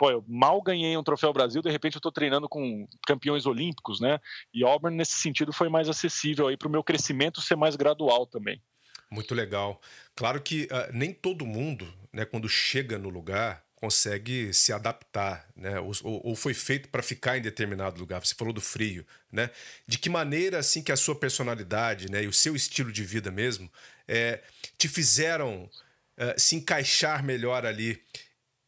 [0.00, 4.00] pô, eu mal ganhei um troféu Brasil, de repente eu estou treinando com campeões olímpicos,
[4.00, 4.18] né?
[4.54, 8.26] E Auburn, nesse sentido, foi mais acessível aí para o meu crescimento ser mais gradual
[8.26, 8.62] também.
[9.10, 9.78] Muito legal.
[10.16, 15.78] Claro que uh, nem todo mundo, né, quando chega no lugar, consegue se adaptar, né?
[15.80, 18.24] Ou, ou foi feito para ficar em determinado lugar.
[18.24, 19.50] Você falou do frio, né?
[19.86, 23.30] De que maneira assim que a sua personalidade, né, e o seu estilo de vida
[23.30, 23.70] mesmo,
[24.08, 24.42] é,
[24.78, 25.64] te fizeram
[26.16, 28.02] uh, se encaixar melhor ali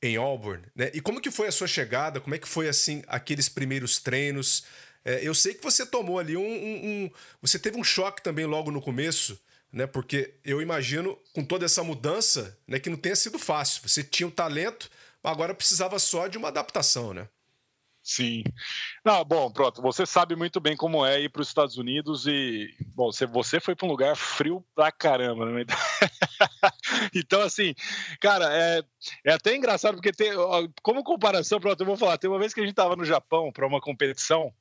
[0.03, 0.91] em Auburn, né?
[0.93, 2.21] E como que foi a sua chegada?
[2.21, 4.65] Como é que foi assim aqueles primeiros treinos?
[5.05, 7.11] É, eu sei que você tomou ali um, um, um,
[7.41, 9.41] você teve um choque também logo no começo,
[9.73, 9.87] né?
[9.87, 13.89] Porque eu imagino com toda essa mudança, né, que não tenha sido fácil.
[13.89, 14.91] Você tinha o talento,
[15.23, 17.29] agora precisava só de uma adaptação, né?
[18.05, 18.43] Sim.
[19.05, 19.81] Não, bom, pronto.
[19.83, 23.61] Você sabe muito bem como é ir para os Estados Unidos e, bom, você, você
[23.61, 25.65] foi para um lugar frio pra caramba, né?
[27.15, 27.75] então, assim,
[28.21, 28.83] cara, é,
[29.25, 30.33] é até engraçado porque tem,
[30.83, 32.19] como comparação, pronto, eu vou falar.
[32.19, 34.53] Tem uma vez que a gente estava no Japão para uma competição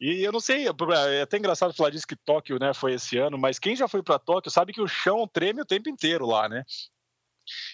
[0.00, 3.38] e eu não sei, é até engraçado falar disso que Tóquio, né, foi esse ano,
[3.38, 6.48] mas quem já foi para Tóquio sabe que o chão treme o tempo inteiro lá,
[6.48, 6.64] né?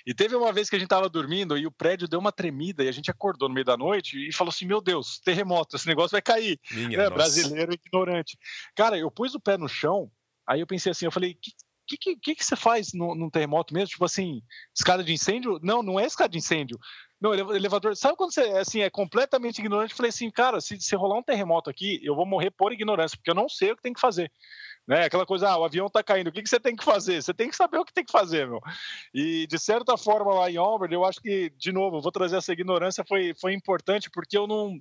[0.07, 2.83] E teve uma vez que a gente estava dormindo e o prédio deu uma tremida
[2.83, 5.87] e a gente acordou no meio da noite e falou assim: Meu Deus, terremoto, esse
[5.87, 6.59] negócio vai cair.
[6.71, 8.39] Minha, é, brasileiro ignorante.
[8.75, 10.11] Cara, eu pus o pé no chão,
[10.47, 11.53] aí eu pensei assim: eu falei, que
[11.97, 13.89] que, que, que, você faz num, terremoto mesmo?
[13.89, 14.43] Tipo assim,
[14.77, 15.59] escada de incêndio?
[15.63, 16.79] Não, não é escada de incêndio.
[17.21, 17.97] Não, elevador.
[17.97, 19.93] Sabe quando você assim, é completamente ignorante?
[19.93, 23.17] Eu falei assim, cara, se, se rolar um terremoto aqui, eu vou morrer por ignorância,
[23.17, 24.31] porque eu não sei o que tem que fazer.
[24.89, 25.05] Né?
[25.05, 27.23] Aquela coisa, ah, o avião está caindo, o que, que você tem que fazer?
[27.23, 28.59] Você tem que saber o que tem que fazer, meu.
[29.13, 32.55] E de certa forma lá em Auburn, eu acho que, de novo, vou trazer essa
[32.55, 34.81] ignorância, foi, foi importante, porque eu não.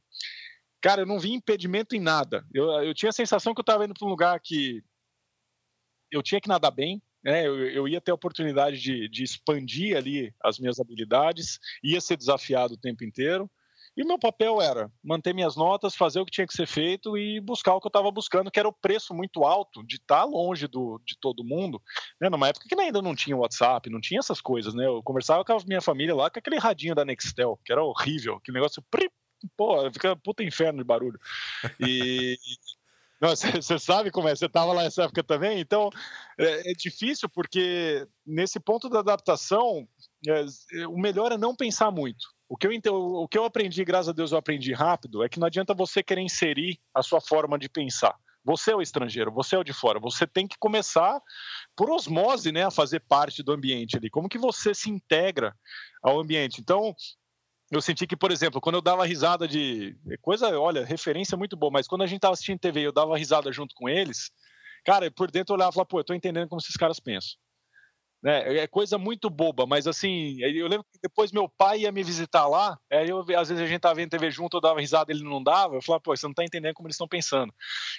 [0.79, 2.45] Cara, eu não vi impedimento em nada.
[2.53, 4.81] Eu, eu tinha a sensação que eu estava indo para um lugar que
[6.09, 7.45] eu tinha que nadar bem, né?
[7.45, 12.15] Eu, eu, ia ter a oportunidade de, de expandir ali as minhas habilidades, ia ser
[12.15, 13.51] desafiado o tempo inteiro.
[13.97, 17.41] E meu papel era manter minhas notas, fazer o que tinha que ser feito e
[17.41, 20.23] buscar o que eu estava buscando, que era o preço muito alto de estar tá
[20.23, 21.81] longe do, de todo mundo,
[22.21, 22.29] né?
[22.29, 24.85] numa época que ainda não tinha WhatsApp, não tinha essas coisas, né?
[24.85, 28.35] Eu conversava com a minha família lá com aquele radinho da Nextel, que era horrível,
[28.35, 28.83] aquele negócio,
[29.55, 31.19] pô, fica puta inferno de barulho.
[31.79, 32.37] E,
[33.21, 35.89] você sabe como é, você estava lá nessa época também, então
[36.39, 39.87] é, é, difícil porque nesse ponto da adaptação,
[40.27, 42.27] é, o melhor é não pensar muito.
[42.49, 45.39] O que, eu, o que eu aprendi, graças a Deus eu aprendi rápido, é que
[45.39, 48.15] não adianta você querer inserir a sua forma de pensar.
[48.47, 49.99] Você é o estrangeiro, você é o de fora.
[49.99, 51.21] Você tem que começar
[51.75, 54.09] por osmose, né, a fazer parte do ambiente ali.
[54.09, 55.53] Como que você se integra
[56.01, 56.61] ao ambiente?
[56.61, 56.95] Então,
[57.71, 61.71] eu senti que, por exemplo, quando eu dava risada de coisa, olha, referência muito boa,
[61.71, 64.31] mas quando a gente tava assistindo TV e eu dava risada junto com eles,
[64.85, 67.37] cara, por dentro eu olhava e falava, pô, eu tô entendendo como esses caras pensam.
[68.23, 68.57] Né?
[68.57, 72.47] É coisa muito boba, mas assim, eu lembro que depois meu pai ia me visitar
[72.47, 75.23] lá, aí eu, às vezes a gente tava vendo TV junto, eu dava risada, ele
[75.23, 77.53] não dava, eu falava, pô, você não tá entendendo como eles estão pensando.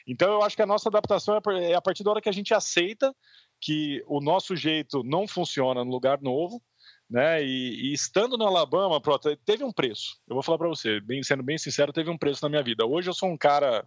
[0.07, 2.33] Então eu acho que a nossa adaptação é, é a partir da hora que a
[2.33, 3.15] gente aceita
[3.61, 6.61] que o nosso jeito não funciona no lugar novo,
[7.09, 7.43] né?
[7.43, 10.19] E, e, estando no Alabama, pronto, teve um preço.
[10.29, 12.85] Eu vou falar para você, bem, sendo bem sincero, teve um preço na minha vida.
[12.85, 13.87] Hoje eu sou um cara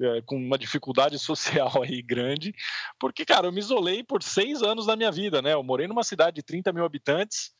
[0.00, 2.54] é, com uma dificuldade social aí grande,
[2.98, 5.52] porque, cara, eu me isolei por seis anos da minha vida, né?
[5.52, 7.52] Eu morei numa cidade de 30 mil habitantes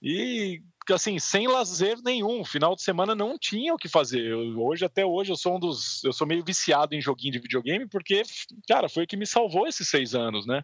[0.00, 2.44] e, assim, sem lazer nenhum.
[2.44, 4.24] Final de semana não tinha o que fazer.
[4.24, 6.02] Eu, hoje, até hoje, eu sou um dos.
[6.04, 8.22] Eu sou meio viciado em joguinho de videogame, porque,
[8.68, 10.62] cara, foi o que me salvou esses seis anos, né?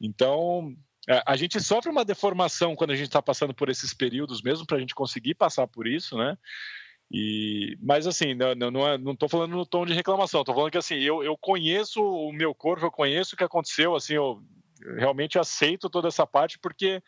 [0.00, 0.74] Então.
[1.08, 4.66] É, a gente sofre uma deformação quando a gente está passando por esses períodos mesmo
[4.66, 6.36] para a gente conseguir passar por isso, né?
[7.10, 10.70] E, mas assim, não, não, não estou é, falando no tom de reclamação, estou falando
[10.70, 14.42] que assim, eu, eu conheço o meu corpo, eu conheço o que aconteceu, assim, eu
[14.96, 17.02] realmente aceito toda essa parte, porque,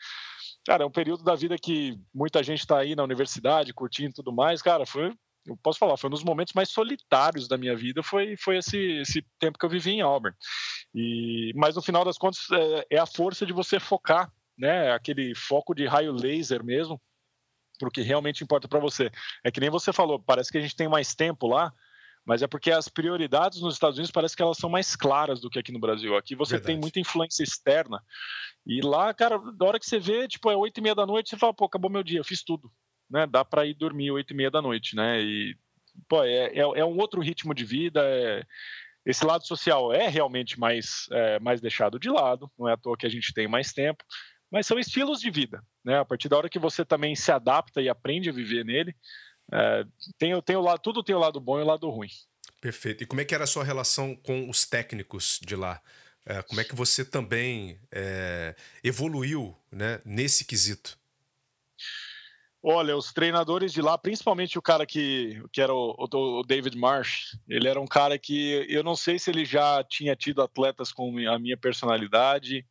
[0.66, 4.14] cara, é um período da vida que muita gente está aí na universidade, curtindo e
[4.14, 5.10] tudo mais, cara, foi,
[5.46, 8.78] eu posso falar, foi um dos momentos mais solitários da minha vida, foi, foi esse,
[9.00, 10.36] esse tempo que eu vivi em Auburn.
[10.94, 15.34] E, mas no final das contas, é, é a força de você focar, né, aquele
[15.34, 17.00] foco de raio laser mesmo,
[17.78, 19.10] para o que realmente importa para você.
[19.42, 21.72] É que nem você falou, parece que a gente tem mais tempo lá,
[22.24, 25.50] mas é porque as prioridades nos Estados Unidos parece que elas são mais claras do
[25.50, 26.16] que aqui no Brasil.
[26.16, 26.72] Aqui você Verdade.
[26.72, 28.02] tem muita influência externa.
[28.66, 31.28] E lá, cara, da hora que você vê, tipo, é oito e meia da noite,
[31.28, 32.72] você fala, pô, acabou meu dia, eu fiz tudo.
[33.10, 33.26] Né?
[33.26, 35.20] Dá para ir dormir oito e meia da noite, né?
[35.20, 35.56] E,
[36.08, 38.44] pô, é, é, é um outro ritmo de vida, é,
[39.06, 42.96] esse lado social é realmente mais, é, mais deixado de lado, não é à toa
[42.96, 44.02] que a gente tem mais tempo,
[44.50, 45.62] mas são estilos de vida.
[45.84, 45.98] Né?
[45.98, 48.94] A partir da hora que você também se adapta e aprende a viver nele,
[49.52, 49.84] é,
[50.16, 52.08] tem, tem o lado, tudo tem o lado bom e o lado ruim.
[52.60, 53.02] Perfeito.
[53.02, 55.82] E como é que era a sua relação com os técnicos de lá?
[56.24, 60.96] É, como é que você também é, evoluiu né, nesse quesito?
[62.66, 67.36] Olha, os treinadores de lá, principalmente o cara que, que era o, o, David Marsh,
[67.46, 71.10] ele era um cara que eu não sei se ele já tinha tido atletas com
[71.28, 72.66] a minha personalidade,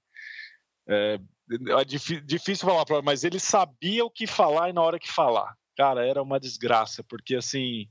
[0.89, 1.19] é,
[1.51, 5.56] é difícil falar, mas ele sabia o que falar e na hora que falar.
[5.77, 7.88] Cara, era uma desgraça, porque assim,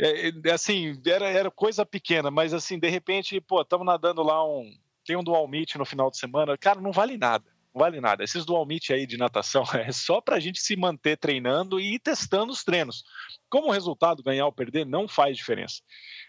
[0.00, 4.46] é, é, assim, era, era coisa pequena, mas assim, de repente, pô, estamos nadando lá
[4.46, 4.72] um.
[5.04, 7.53] Tem um dual meet no final de semana, cara, não vale nada.
[7.74, 8.22] Vale nada.
[8.22, 11.96] Esses dual meet aí de natação é só para a gente se manter treinando e
[11.96, 13.02] ir testando os treinos.
[13.50, 15.82] Como resultado, ganhar ou perder, não faz diferença.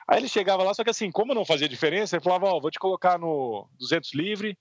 [0.07, 2.61] Aí ele chegava lá, só que assim, como não fazia diferença, ele falava: Ó, oh,
[2.61, 4.57] vou te colocar no 200 livre,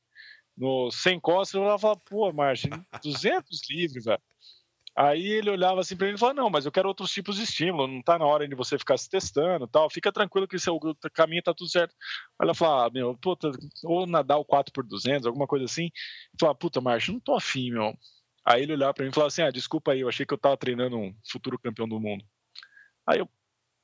[0.57, 1.55] no 100 costas.
[1.55, 2.71] Eu falava: pô, Martin,
[3.03, 4.23] 200 livre, velho.
[4.97, 7.43] Aí ele olhava assim para mim e falava: Não, mas eu quero outros tipos de
[7.43, 9.91] estímulo, não está na hora de você ficar se testando tal.
[9.91, 10.79] Fica tranquilo que seu
[11.13, 11.95] caminho está tudo certo.
[12.39, 13.51] Aí ela falava: ah, Meu, puta,
[13.83, 15.87] ou nadar o 4 por 200 alguma coisa assim.
[15.87, 17.93] Eu falava: Puta, Márcio, não tô afim, meu.
[18.47, 20.37] Aí ele olhava para mim e falava assim: Ah, desculpa aí, eu achei que eu
[20.37, 22.25] estava treinando um futuro campeão do mundo.
[23.07, 23.29] Aí eu,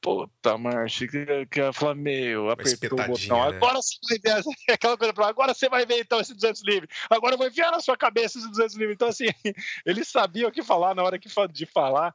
[0.01, 3.51] Puta, Marchi, que, que eu falei, meu, apertou o botão.
[3.51, 3.57] Né?
[3.57, 6.89] Agora você vai ver, aquela coisa pra agora você vai ver então esse 200 livre.
[7.11, 8.95] Agora eu vou enfiar na sua cabeça esse 200 livre.
[8.95, 9.27] Então, assim,
[9.85, 12.15] ele sabia o que falar na hora que, de falar,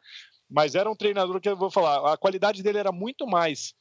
[0.50, 3.76] mas era um treinador que eu vou falar, a qualidade dele era muito mais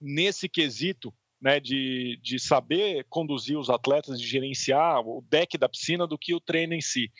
[0.00, 6.06] nesse quesito né, de, de saber conduzir os atletas, de gerenciar o deck da piscina
[6.06, 7.10] do que o treino em si.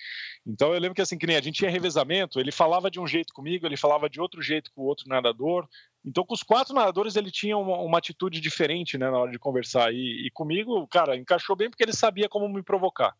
[0.47, 3.07] Então eu lembro que assim, que nem a gente tinha revezamento, ele falava de um
[3.07, 5.67] jeito comigo, ele falava de outro jeito com o outro nadador.
[6.05, 9.39] Então com os quatro nadadores ele tinha uma, uma atitude diferente né, na hora de
[9.39, 9.93] conversar.
[9.93, 13.15] E, e comigo, cara, encaixou bem porque ele sabia como me provocar.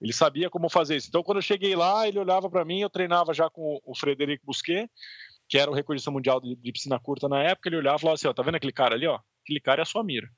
[0.00, 1.08] Ele sabia como fazer isso.
[1.08, 4.44] Então, quando eu cheguei lá, ele olhava para mim, eu treinava já com o Frederico
[4.44, 4.90] Busquet,
[5.48, 7.68] que era o recordista mundial de, de piscina curta na época.
[7.68, 9.20] Ele olhava e falava assim: ó, tá vendo aquele cara ali, ó?
[9.60, 10.28] Cara é a sua mira.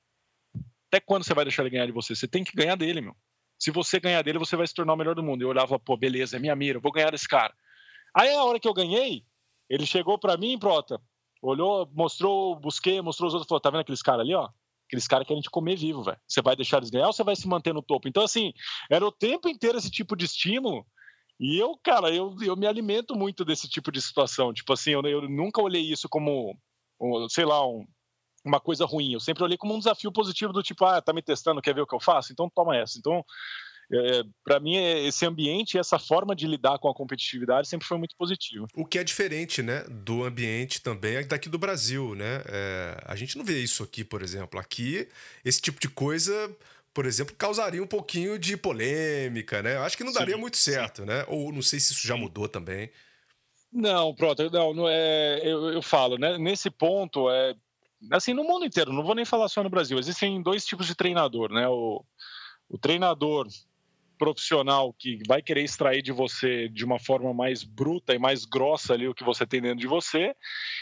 [0.88, 2.14] Até quando você vai deixar ele ganhar de você?
[2.14, 3.16] Você tem que ganhar dele, meu.
[3.58, 5.42] Se você ganhar dele, você vai se tornar o melhor do mundo.
[5.42, 7.54] Eu olhava, pô, beleza, é minha mira, vou ganhar desse cara.
[8.14, 9.24] Aí a hora que eu ganhei,
[9.68, 11.00] ele chegou para mim, prota,
[11.42, 14.48] olhou, mostrou, busquei, mostrou os outros, falou, tá vendo aqueles caras ali, ó?
[14.86, 16.18] Aqueles caras querem te comer vivo, velho.
[16.28, 18.06] Você vai deixar eles ganhar ou você vai se manter no topo?
[18.06, 18.52] Então, assim,
[18.90, 20.86] era o tempo inteiro esse tipo de estímulo.
[21.40, 24.52] E eu, cara, eu, eu me alimento muito desse tipo de situação.
[24.52, 26.56] Tipo assim, eu, eu nunca olhei isso como,
[27.28, 27.84] sei lá, um,
[28.44, 29.12] uma coisa ruim.
[29.12, 31.80] Eu sempre olhei como um desafio positivo do tipo, ah, tá me testando, quer ver
[31.80, 32.32] o que eu faço?
[32.32, 32.98] Então toma essa.
[32.98, 33.24] Então,
[33.92, 38.16] é, para mim, esse ambiente, essa forma de lidar com a competitividade sempre foi muito
[38.16, 38.66] positivo.
[38.76, 42.42] O que é diferente, né, do ambiente também daqui do Brasil, né?
[42.46, 44.58] É, a gente não vê isso aqui, por exemplo.
[44.58, 45.08] Aqui,
[45.44, 46.54] esse tipo de coisa
[46.94, 49.74] por exemplo, causaria um pouquinho de polêmica, né?
[49.74, 51.08] Eu acho que não daria sim, muito certo, sim.
[51.08, 51.24] né?
[51.26, 52.88] Ou não sei se isso já mudou também.
[53.72, 56.38] Não, pronto, não, não é, eu, eu falo, né?
[56.38, 57.56] Nesse ponto, é,
[58.10, 60.94] assim, no mundo inteiro, não vou nem falar só no Brasil, existem dois tipos de
[60.94, 61.68] treinador, né?
[61.68, 62.04] O,
[62.68, 63.46] o treinador
[64.16, 68.94] profissional que vai querer extrair de você de uma forma mais bruta e mais grossa
[68.94, 70.34] ali o que você tem dentro de você,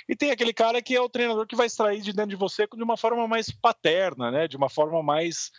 [0.09, 2.67] e tem aquele cara que é o treinador que vai extrair de dentro de você
[2.67, 4.47] de uma forma mais paterna, né?
[4.47, 5.51] De uma forma mais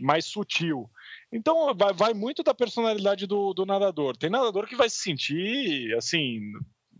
[0.00, 0.90] mais sutil.
[1.32, 4.16] Então vai, vai muito da personalidade do, do nadador.
[4.16, 6.40] Tem nadador que vai se sentir assim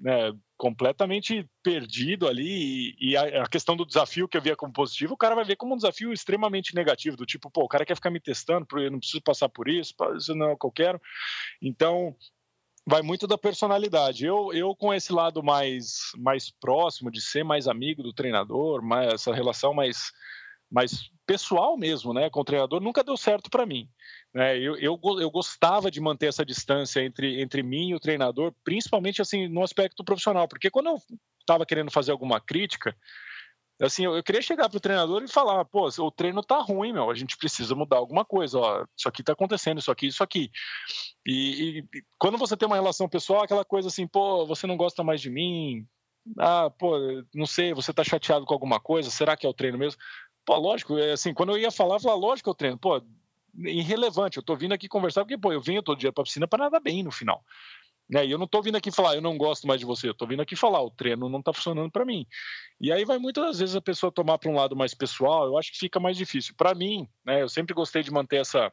[0.02, 4.72] né, completamente perdido ali e, e a, a, questão do desafio que eu via como
[4.72, 7.84] positivo, o cara vai ver como um desafio extremamente negativo, do tipo, pô, o cara
[7.84, 10.64] quer ficar me testando, eu não preciso passar por isso, isso não é o que
[10.64, 11.02] eu quero.
[11.60, 12.14] Então,
[12.86, 14.24] vai muito da personalidade.
[14.24, 19.14] Eu, eu com esse lado mais, mais próximo, de ser mais amigo do treinador, mais,
[19.14, 20.12] essa relação mais,
[20.72, 23.88] mais pessoal mesmo, né, com o treinador, nunca deu certo para mim.
[24.34, 24.58] Né?
[24.58, 29.20] Eu, eu, eu, gostava de manter essa distância entre, entre mim e o treinador, principalmente
[29.20, 30.96] assim no aspecto profissional, porque quando eu
[31.38, 32.96] estava querendo fazer alguma crítica,
[33.80, 36.92] assim, eu, eu queria chegar para o treinador e falar, pô, o treino tá ruim,
[36.92, 40.24] meu, a gente precisa mudar alguma coisa, ó, isso aqui tá acontecendo, isso aqui, isso
[40.24, 40.50] aqui.
[41.26, 41.84] E, e,
[42.18, 45.28] quando você tem uma relação pessoal, aquela coisa assim, pô, você não gosta mais de
[45.28, 45.86] mim,
[46.38, 46.96] ah, pô,
[47.34, 50.00] não sei, você tá chateado com alguma coisa, será que é o treino mesmo?
[50.44, 53.02] Pô, lógico, é assim, quando eu ia falar, eu falava, lógico que eu treino, pô,
[53.56, 54.38] irrelevante.
[54.38, 56.80] Eu tô vindo aqui conversar porque, pô, eu venho todo dia pra piscina para nadar
[56.80, 57.44] bem no final.
[58.10, 58.26] Né?
[58.26, 60.26] E eu não tô vindo aqui falar, eu não gosto mais de você, eu tô
[60.26, 62.26] vindo aqui falar, o treino não tá funcionando para mim.
[62.80, 65.72] E aí vai muitas vezes a pessoa tomar para um lado mais pessoal, eu acho
[65.72, 66.54] que fica mais difícil.
[66.56, 68.72] Para mim, né, eu sempre gostei de manter essa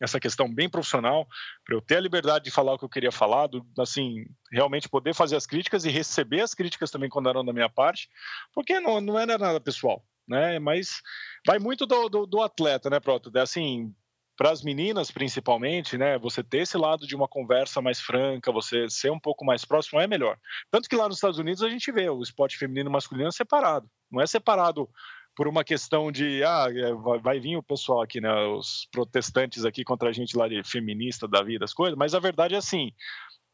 [0.00, 1.28] essa questão bem profissional,
[1.64, 4.88] para eu ter a liberdade de falar o que eu queria falar, do, assim, realmente
[4.88, 8.08] poder fazer as críticas e receber as críticas também quando eram da minha parte,
[8.52, 10.58] porque não, não era nada pessoal, né?
[10.58, 11.00] Mas
[11.46, 13.30] vai muito do, do, do atleta, né, Proto?
[13.38, 13.94] Assim,
[14.36, 18.88] para as meninas principalmente, né, você ter esse lado de uma conversa mais franca, você
[18.88, 20.38] ser um pouco mais próximo é melhor.
[20.70, 23.88] Tanto que lá nos Estados Unidos a gente vê o esporte feminino e masculino separado.
[24.10, 24.88] Não é separado
[25.34, 29.84] por uma questão de ah, é, vai vir o pessoal aqui, né, os protestantes aqui
[29.84, 32.92] contra a gente lá de feminista da vida, as coisas, mas a verdade é assim,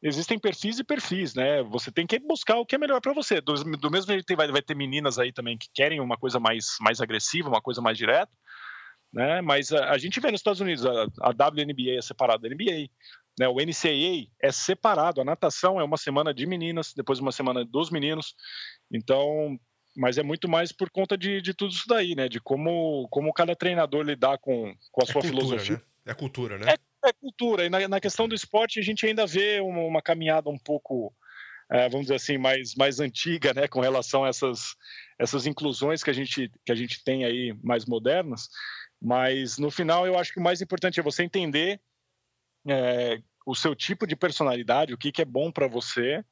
[0.03, 1.63] existem perfis e perfis, né?
[1.65, 3.41] Você tem que buscar o que é melhor para você.
[3.41, 6.77] Do, do, mesmo jeito vai, vai ter meninas aí também que querem uma coisa mais,
[6.81, 8.31] mais agressiva, uma coisa mais direta.
[9.13, 9.41] né?
[9.41, 12.89] Mas a, a gente vê nos Estados Unidos, a, a WNBA é separada da NBA,
[13.39, 13.49] né?
[13.49, 17.91] O NCAA é separado, a natação é uma semana de meninas, depois uma semana dos
[17.91, 18.35] meninos.
[18.93, 19.59] Então,
[19.97, 22.29] mas é muito mais por conta de, de tudo isso daí, né?
[22.29, 25.77] De como, como cada treinador lidar com, com a é sua cultura, filosofia.
[25.77, 25.83] Né?
[26.07, 26.73] É cultura, né?
[26.73, 27.65] É, é cultura.
[27.65, 31.15] E na, na, questão do esporte, a gente ainda vê uma, uma caminhada um pouco,
[31.71, 33.69] é, vamos dizer assim, mais, mais antiga, né?
[33.69, 34.75] Com relação a essas,
[35.19, 38.49] essas inclusões que a, gente, que a gente tem aí mais modernas.
[39.01, 41.81] Mas no final, eu acho que o mais importante é você entender
[42.69, 46.25] é, o seu tipo de personalidade, o que, que é bom para você,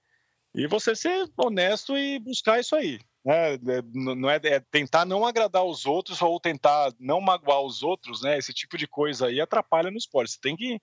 [0.55, 2.99] e você ser honesto e buscar isso aí.
[3.27, 3.59] Né?
[3.93, 8.39] Não é, é, tentar não agradar os outros ou tentar não magoar os outros, né?
[8.39, 10.31] Esse tipo de coisa aí atrapalha no esporte.
[10.31, 10.81] Você tem que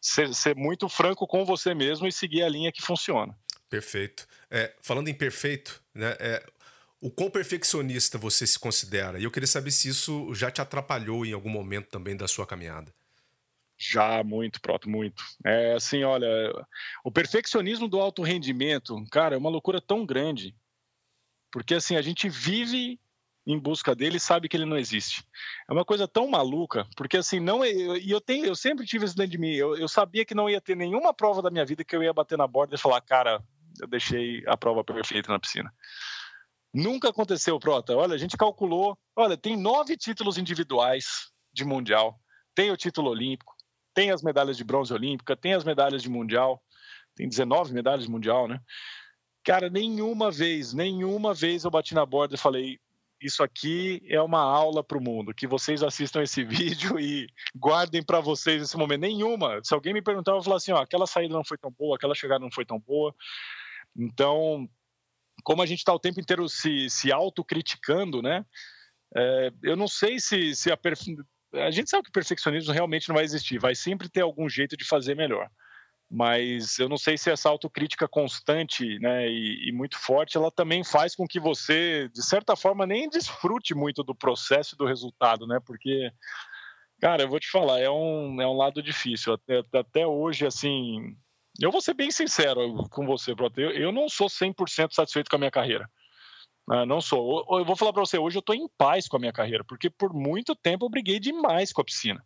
[0.00, 3.38] ser, ser muito franco com você mesmo e seguir a linha que funciona.
[3.70, 4.26] Perfeito.
[4.50, 6.16] É, falando em perfeito, né?
[6.18, 6.44] É,
[7.00, 9.20] o quão perfeccionista você se considera?
[9.20, 12.44] E eu queria saber se isso já te atrapalhou em algum momento também da sua
[12.44, 12.92] caminhada.
[13.78, 15.22] Já, muito, Proto, muito.
[15.44, 16.26] É assim, olha,
[17.04, 20.56] o perfeccionismo do alto rendimento, cara, é uma loucura tão grande,
[21.54, 22.98] porque assim, a gente vive
[23.46, 25.24] em busca dele e sabe que ele não existe.
[25.70, 29.04] É uma coisa tão maluca, porque assim, não é, e eu tenho, eu sempre tive
[29.04, 31.64] isso dentro de mim, eu, eu sabia que não ia ter nenhuma prova da minha
[31.64, 33.40] vida que eu ia bater na borda e falar, cara,
[33.80, 35.72] eu deixei a prova perfeita na piscina.
[36.72, 37.94] Nunca aconteceu, Prota.
[37.94, 42.18] Olha, a gente calculou, olha, tem nove títulos individuais de mundial,
[42.52, 43.54] tem o título olímpico,
[43.94, 46.60] tem as medalhas de bronze olímpica, tem as medalhas de mundial,
[47.14, 48.60] tem 19 medalhas de mundial, né?
[49.44, 52.78] Cara, nenhuma vez, nenhuma vez eu bati na borda e falei:
[53.20, 55.34] Isso aqui é uma aula para o mundo.
[55.34, 59.02] Que vocês assistam esse vídeo e guardem para vocês esse momento.
[59.02, 59.60] Nenhuma.
[59.62, 61.96] Se alguém me perguntar, eu vou falar assim: ó, aquela saída não foi tão boa,
[61.96, 63.14] aquela chegada não foi tão boa.
[63.94, 64.66] Então,
[65.44, 68.46] como a gente está o tempo inteiro se, se autocriticando, né?
[69.14, 70.78] É, eu não sei se, se a,
[71.66, 74.76] a gente sabe que o perfeccionismo realmente não vai existir, vai sempre ter algum jeito
[74.76, 75.48] de fazer melhor.
[76.14, 80.84] Mas eu não sei se essa autocrítica constante né, e, e muito forte, ela também
[80.84, 85.44] faz com que você, de certa forma, nem desfrute muito do processo e do resultado,
[85.44, 85.58] né?
[85.66, 86.12] Porque,
[87.00, 89.32] cara, eu vou te falar, é um, é um lado difícil.
[89.32, 91.16] Até, até hoje, assim,
[91.60, 93.60] eu vou ser bem sincero com você, Proto.
[93.60, 95.90] Eu, eu não sou 100% satisfeito com a minha carreira.
[96.70, 97.44] Ah, não sou.
[97.58, 99.90] Eu vou falar para você, hoje eu estou em paz com a minha carreira, porque
[99.90, 102.24] por muito tempo eu briguei demais com a piscina.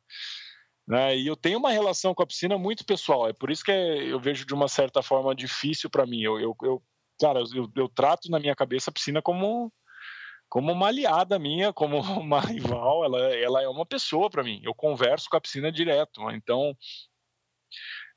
[0.88, 1.18] Né?
[1.18, 3.28] E eu tenho uma relação com a piscina muito pessoal.
[3.28, 6.22] É por isso que eu vejo de uma certa forma difícil para mim.
[6.22, 6.82] Eu, eu, eu,
[7.20, 9.70] cara, eu, eu trato na minha cabeça a piscina como
[10.48, 14.62] como uma aliada minha, como uma rival, ela, ela é uma pessoa para mim.
[14.64, 16.22] Eu converso com a piscina direto.
[16.30, 16.74] Então,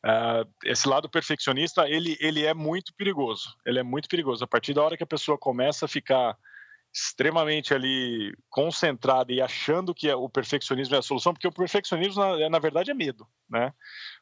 [0.03, 4.73] Uh, esse lado perfeccionista ele, ele é muito perigoso ele é muito perigoso a partir
[4.73, 6.35] da hora que a pessoa começa a ficar
[6.93, 12.21] extremamente ali concentrada e achando que é, o perfeccionismo é a solução porque o perfeccionismo
[12.21, 13.73] na, na verdade é medo né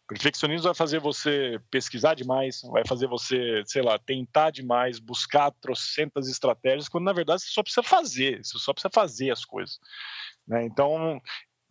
[0.04, 5.52] o perfeccionismo vai fazer você pesquisar demais vai fazer você sei lá tentar demais buscar
[5.60, 9.80] trocentas estratégias quando na verdade você só precisa fazer você só precisa fazer as coisas
[10.50, 10.66] né?
[10.66, 11.22] Então,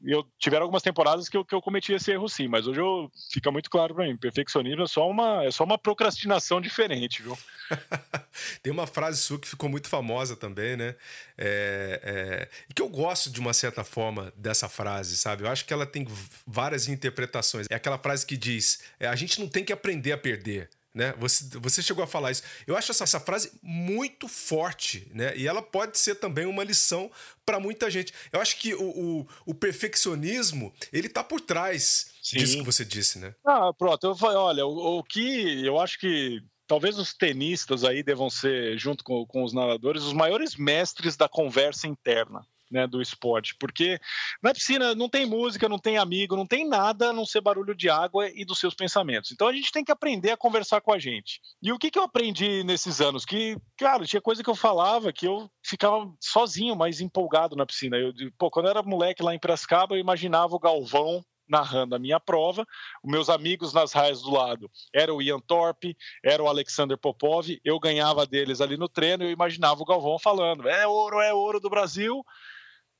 [0.05, 3.11] eu tiveram algumas temporadas que eu, que eu cometi esse erro sim, mas hoje eu,
[3.33, 7.37] fica muito claro para mim, perfeccionismo é só uma é só uma procrastinação diferente, viu?
[8.63, 10.95] Tem uma frase sua que ficou muito famosa também, né?
[11.37, 15.45] É, é, que eu gosto de uma certa forma dessa frase, sabe?
[15.45, 16.07] Eu acho que ela tem
[16.47, 17.67] várias interpretações.
[17.71, 21.15] É aquela frase que diz: é, a gente não tem que aprender a perder, né?
[21.17, 22.43] Você, você chegou a falar isso.
[22.67, 25.33] Eu acho essa, essa frase muito forte, né?
[25.37, 27.09] E ela pode ser também uma lição
[27.47, 28.13] para muita gente.
[28.33, 32.39] Eu acho que o, o, o, perfeccionismo, ele tá por trás Sim.
[32.39, 33.33] disso que você disse, né?
[33.47, 34.09] Ah, pronto.
[34.09, 38.77] Eu falei, olha, o, o que eu acho que talvez os tenistas aí devam ser,
[38.77, 43.99] junto com, com os nadadores, os maiores mestres da conversa interna né, do esporte, porque
[44.43, 47.75] na piscina não tem música, não tem amigo, não tem nada a não ser barulho
[47.75, 49.31] de água e dos seus pensamentos.
[49.33, 51.41] Então a gente tem que aprender a conversar com a gente.
[51.63, 53.25] E o que, que eu aprendi nesses anos?
[53.25, 57.97] Que, cara, tinha coisa que eu falava que eu ficava sozinho, mais empolgado na piscina.
[57.97, 61.99] Eu, pô, quando eu era moleque lá em Piracicaba, eu imaginava o Galvão narrando a
[61.99, 62.67] minha prova.
[63.03, 67.49] Os meus amigos nas raias do lado era o Ian Thorpe, era o Alexander Popov.
[67.65, 69.25] Eu ganhava deles ali no treino.
[69.25, 72.23] Eu imaginava o Galvão falando: é ouro, é ouro do Brasil.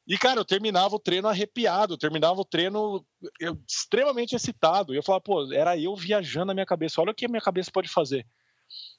[0.09, 3.05] E, cara, eu terminava o treino arrepiado, eu terminava o treino
[3.39, 4.95] eu, extremamente excitado.
[4.95, 7.43] E eu falava, pô, era eu viajando na minha cabeça, olha o que a minha
[7.43, 8.27] cabeça pode fazer.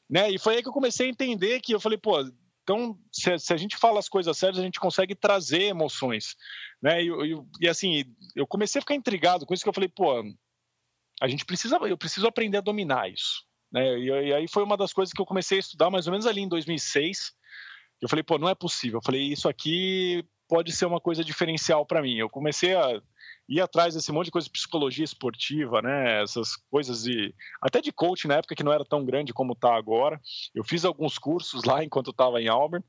[0.07, 0.30] Né?
[0.30, 2.20] E foi aí que eu comecei a entender que eu falei, pô,
[2.62, 6.36] então, se, a gente fala as coisas sérias, a gente consegue trazer emoções.
[6.80, 7.03] Né?
[7.03, 8.05] E, e, e, assim,
[8.36, 10.24] eu comecei a ficar intrigado com isso, que eu falei, pô,
[11.20, 13.43] a gente precisa, eu preciso aprender a dominar isso.
[13.72, 13.97] Né?
[13.97, 16.28] E, e aí foi uma das coisas que eu comecei a estudar mais ou menos
[16.28, 17.32] ali em 2006.
[17.99, 18.99] Eu falei, pô, não é possível.
[18.99, 22.18] Eu falei, isso aqui pode ser uma coisa diferencial para mim.
[22.18, 23.00] Eu comecei a
[23.47, 26.24] ir atrás desse monte de coisa de psicologia esportiva, né?
[26.24, 29.76] Essas coisas de até de coach na época que não era tão grande como está
[29.76, 30.20] agora.
[30.54, 32.84] Eu fiz alguns cursos lá enquanto estava em Auburn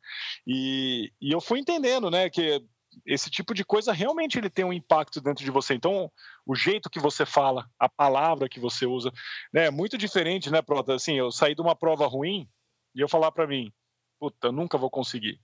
[0.46, 2.64] e, e eu fui entendendo, né, que
[3.06, 5.74] esse tipo de coisa realmente ele tem um impacto dentro de você.
[5.74, 6.10] Então,
[6.46, 9.12] o jeito que você fala, a palavra que você usa,
[9.52, 10.94] né, é muito diferente, né, Prota?
[10.94, 12.48] Assim, eu saí de uma prova ruim
[12.94, 13.72] e eu falar para mim,
[14.18, 15.38] puta, eu nunca vou conseguir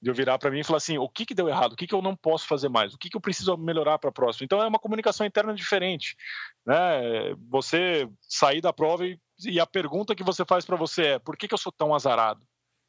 [0.00, 1.86] de eu virar para mim e falar assim, o que, que deu errado, o que,
[1.86, 4.44] que eu não posso fazer mais, o que, que eu preciso melhorar para a próxima.
[4.44, 6.16] Então é uma comunicação interna diferente,
[6.64, 7.34] né?
[7.50, 11.36] Você sair da prova e, e a pergunta que você faz para você é, por
[11.36, 12.42] que, que eu sou tão azarado?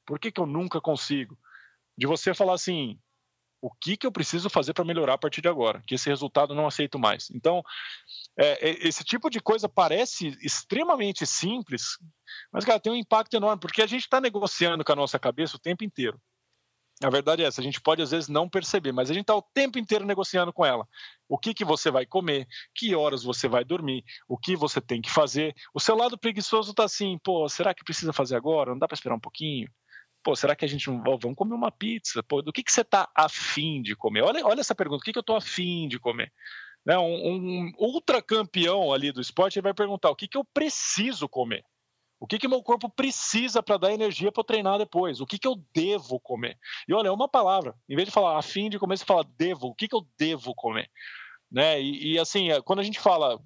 [0.06, 1.38] Por que, que eu nunca consigo?
[1.98, 2.98] De você falar assim,
[3.62, 6.54] o que, que eu preciso fazer para melhorar a partir de agora, que esse resultado
[6.54, 7.30] eu não aceito mais.
[7.30, 7.62] Então,
[8.38, 11.98] é, é, esse tipo de coisa parece extremamente simples,
[12.52, 15.58] mas, cara, tem um impacto enorme, porque a gente está negociando com a nossa cabeça
[15.58, 16.20] o tempo inteiro.
[17.04, 19.36] A verdade é essa, a gente pode às vezes não perceber, mas a gente está
[19.36, 20.88] o tempo inteiro negociando com ela.
[21.28, 25.02] O que, que você vai comer, que horas você vai dormir, o que você tem
[25.02, 25.56] que fazer.
[25.74, 28.72] O seu lado preguiçoso está assim, pô, será que precisa fazer agora?
[28.72, 29.68] Não dá para esperar um pouquinho?
[30.24, 32.22] Pô, será que a gente não vamos comer uma pizza?
[32.22, 34.22] Pô, do que, que você está afim de comer?
[34.22, 36.32] Olha, olha essa pergunta, o que, que eu estou afim de comer?
[36.86, 40.46] Né, um, um ultra campeão ali do esporte ele vai perguntar o que, que eu
[40.54, 41.64] preciso comer.
[42.22, 45.20] O que, que meu corpo precisa para dar energia para treinar depois?
[45.20, 46.56] O que, que eu devo comer?
[46.88, 47.74] E olha, é uma palavra.
[47.90, 49.70] Em vez de falar a fim de comer, você fala devo.
[49.70, 50.88] O que, que eu devo comer?
[51.52, 51.82] Né?
[51.82, 53.40] E, e assim, é, quando a gente fala,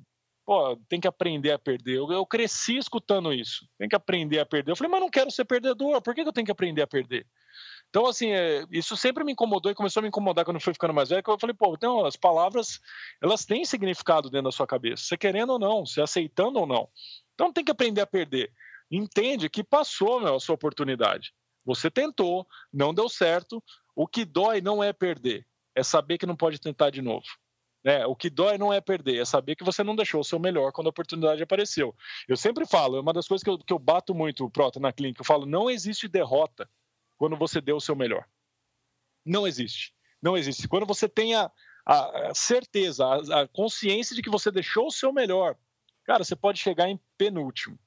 [0.45, 1.99] pô, tem que aprender a perder.
[1.99, 3.65] Eu, eu, cresci escutando isso.
[3.79, 4.71] Tem que aprender a perder.
[4.71, 6.01] Eu falei, mas não quero ser perdedor.
[6.01, 7.25] Por que, que eu tenho que aprender a perder?
[7.89, 10.73] Então, assim, é, isso sempre me incomodou e começou a me incomodar quando eu fui
[10.73, 12.81] ficando mais velho, que eu falei, pô, então, as palavras,
[13.23, 16.89] elas têm significado dentro da sua cabeça, você querendo ou não, você aceitando ou não.
[17.33, 18.51] Então, tem que aprender a perder
[18.89, 21.33] entende que passou meu, a sua oportunidade.
[21.65, 23.63] Você tentou, não deu certo.
[23.95, 27.25] O que dói não é perder, é saber que não pode tentar de novo.
[27.83, 30.39] É, o que dói não é perder, é saber que você não deixou o seu
[30.39, 31.95] melhor quando a oportunidade apareceu.
[32.27, 34.91] Eu sempre falo, é uma das coisas que eu, que eu bato muito, Prota, na
[34.91, 36.67] clínica, eu falo, não existe derrota
[37.15, 38.27] quando você deu o seu melhor.
[39.23, 39.93] Não existe.
[40.19, 40.67] Não existe.
[40.67, 41.51] Quando você tem a,
[41.85, 45.55] a certeza, a, a consciência de que você deixou o seu melhor,
[46.03, 47.77] cara, você pode chegar em penúltimo.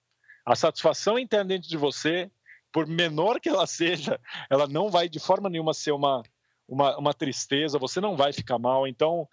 [0.49, 2.31] A satisfação interna dentro de você,
[2.73, 4.19] por menor que ela seja,
[4.49, 6.23] ela não vai de forma nenhuma ser uma,
[6.67, 8.89] uma, uma tristeza, você não vai ficar mal.
[8.89, 9.29] Então,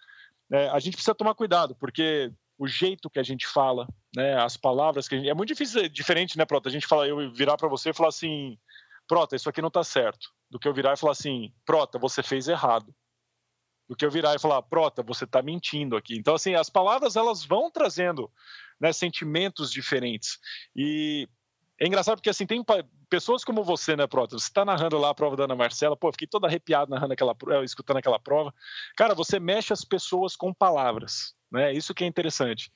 [0.52, 4.58] é, a gente precisa tomar cuidado, porque o jeito que a gente fala, né, as
[4.58, 5.30] palavras que gente...
[5.30, 6.68] É muito difícil, é diferente, né, Prota?
[6.68, 8.58] A gente fala, eu virar para você e falar assim,
[9.08, 10.28] Prota, isso aqui não está certo.
[10.50, 12.94] Do que eu virar e falar assim, Prota, você fez errado.
[13.88, 16.14] Do que eu virar e falar, Prota, você está mentindo aqui.
[16.18, 18.30] Então, assim, as palavras, elas vão trazendo
[18.80, 20.38] né, sentimentos diferentes.
[20.74, 21.28] E
[21.78, 22.64] é engraçado porque assim tem
[23.08, 24.38] pessoas como você, né, Prota?
[24.38, 27.36] Você está narrando lá a prova da Ana Marcela, pô, fiquei todo arrepiado narrando aquela,
[27.50, 28.54] eh, escutando aquela prova.
[28.96, 31.72] Cara, você mexe as pessoas com palavras, né?
[31.72, 32.70] Isso que é interessante.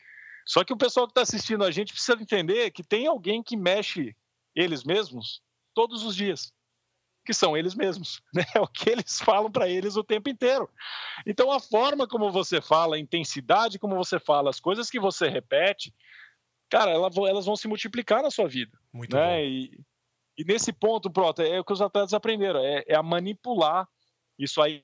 [0.46, 3.56] Só que o pessoal que está assistindo a gente precisa entender que tem alguém que
[3.56, 4.16] mexe
[4.54, 5.42] eles mesmos
[5.74, 6.52] todos os dias
[7.30, 8.44] que são eles mesmos, né?
[8.52, 10.68] É o que eles falam para eles o tempo inteiro.
[11.24, 15.28] Então, a forma como você fala, a intensidade como você fala, as coisas que você
[15.28, 15.94] repete,
[16.68, 18.76] cara, elas vão se multiplicar na sua vida.
[18.92, 19.36] Muito né?
[19.36, 19.44] bom.
[19.44, 19.80] E,
[20.38, 23.88] e nesse ponto, pronto, é o que os atletas aprenderam, é, é a manipular
[24.36, 24.82] isso aí.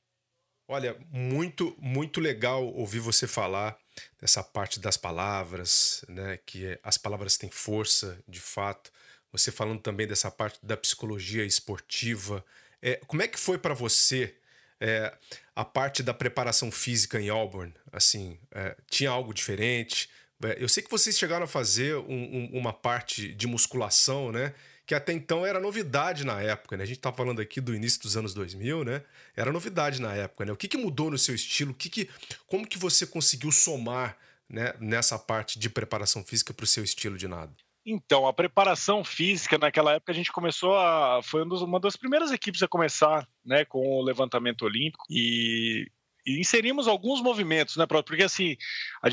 [0.69, 3.77] Olha, muito, muito legal ouvir você falar
[4.21, 6.39] dessa parte das palavras, né?
[6.47, 8.93] Que as palavras têm força, de fato.
[9.33, 12.45] Você falando também dessa parte da psicologia esportiva.
[12.81, 14.35] É, como é que foi para você
[14.81, 15.13] é,
[15.55, 17.73] a parte da preparação física em Auburn?
[17.93, 20.09] Assim, é, tinha algo diferente?
[20.43, 24.55] É, eu sei que vocês chegaram a fazer um, um, uma parte de musculação, né?
[24.87, 26.85] Que até então era novidade na época, né?
[26.85, 29.03] A gente tá falando aqui do início dos anos 2000, né?
[29.35, 30.53] Era novidade na época, né?
[30.53, 31.73] O que, que mudou no seu estilo?
[31.73, 32.09] O que que,
[32.47, 34.17] como que você conseguiu somar
[34.49, 37.53] né, nessa parte de preparação física para o seu estilo de nada?
[37.89, 41.21] Então, a preparação física naquela época a gente começou a.
[41.23, 45.89] Foi uma das primeiras equipes a começar né, com o levantamento olímpico e,
[46.27, 48.57] e inserimos alguns movimentos, né, porque assim,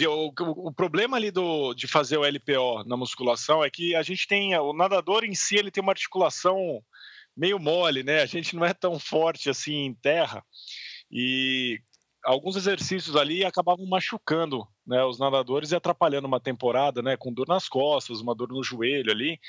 [0.10, 0.34] o,
[0.70, 4.58] o, problema ali do, de fazer o LPO na musculação é que a gente tem.
[4.58, 6.84] O nadador em si ele tem uma articulação
[7.38, 8.24] meio mole, né?
[8.24, 10.44] A gente não é tão forte assim em terra.
[11.12, 11.80] E
[12.24, 17.48] alguns exercícios ali acabavam machucando né, os nadadores e atrapalhando uma temporada, né, com dor
[17.48, 19.40] nas costas, uma dor no joelho ali.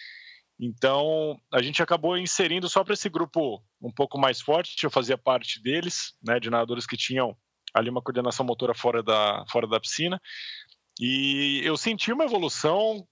[0.58, 5.18] Então, a gente acabou inserindo só para esse grupo um pouco mais forte, eu fazia
[5.18, 7.36] parte deles, né, de nadadores que tinham
[7.72, 10.20] ali uma coordenação motora fora da, fora da piscina.
[11.00, 13.06] E eu senti uma evolução,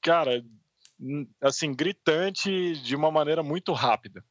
[0.00, 0.44] cara,
[1.40, 4.24] assim, gritante de uma maneira muito rápida.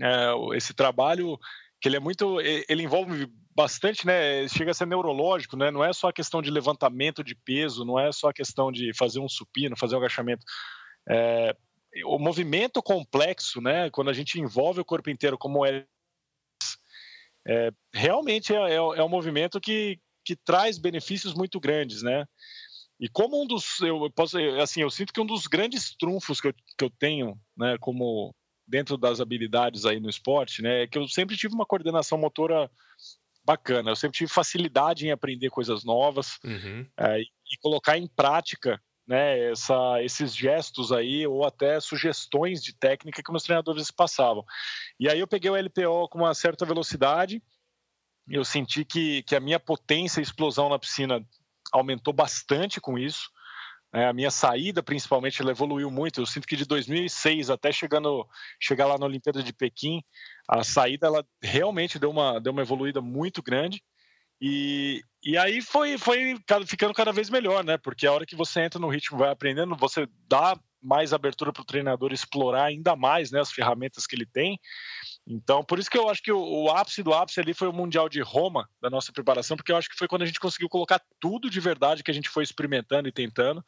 [0.00, 1.38] É, esse trabalho
[1.80, 4.48] que ele é muito, ele envolve bastante, né?
[4.48, 5.70] Chega a ser neurológico, né?
[5.70, 8.92] Não é só a questão de levantamento de peso, não é só a questão de
[8.94, 10.44] fazer um supino, fazer um agachamento.
[11.08, 11.56] É,
[12.06, 13.90] o movimento complexo, né?
[13.90, 15.86] Quando a gente envolve o corpo inteiro, como é,
[17.46, 22.26] é realmente é, é, é um movimento que, que traz benefícios muito grandes, né?
[22.98, 26.48] E como um dos, eu posso, assim, eu sinto que um dos grandes trunfos que
[26.48, 28.34] eu, que eu tenho, né, como
[28.66, 32.70] dentro das habilidades aí no esporte, né, é que eu sempre tive uma coordenação motora
[33.44, 33.90] bacana.
[33.90, 36.86] Eu sempre tive facilidade em aprender coisas novas uhum.
[36.98, 43.22] é, e colocar em prática né, essa, esses gestos aí ou até sugestões de técnica
[43.22, 44.44] que meus treinadores passavam.
[44.98, 47.42] E aí eu peguei o LPO com uma certa velocidade,
[48.28, 51.24] eu senti que, que a minha potência e explosão na piscina
[51.72, 53.30] aumentou bastante com isso.
[53.94, 56.20] É, a minha saída, principalmente, ela evoluiu muito.
[56.20, 58.26] Eu sinto que de 2006 até chegando,
[58.60, 60.02] chegar lá na Olimpíada de Pequim,
[60.48, 63.80] a saída ela realmente deu uma, deu uma evoluída muito grande.
[64.40, 66.34] E, e aí foi, foi
[66.66, 67.78] ficando cada vez melhor, né?
[67.78, 71.62] Porque a hora que você entra no ritmo, vai aprendendo, você dá mais abertura para
[71.62, 74.58] o treinador explorar ainda mais né, as ferramentas que ele tem.
[75.26, 77.72] Então, por isso que eu acho que o, o, ápice do ápice ali foi o
[77.72, 80.68] Mundial de Roma, da nossa preparação, porque eu acho que foi quando a gente conseguiu
[80.68, 83.64] colocar tudo de verdade que a gente foi experimentando e tentando,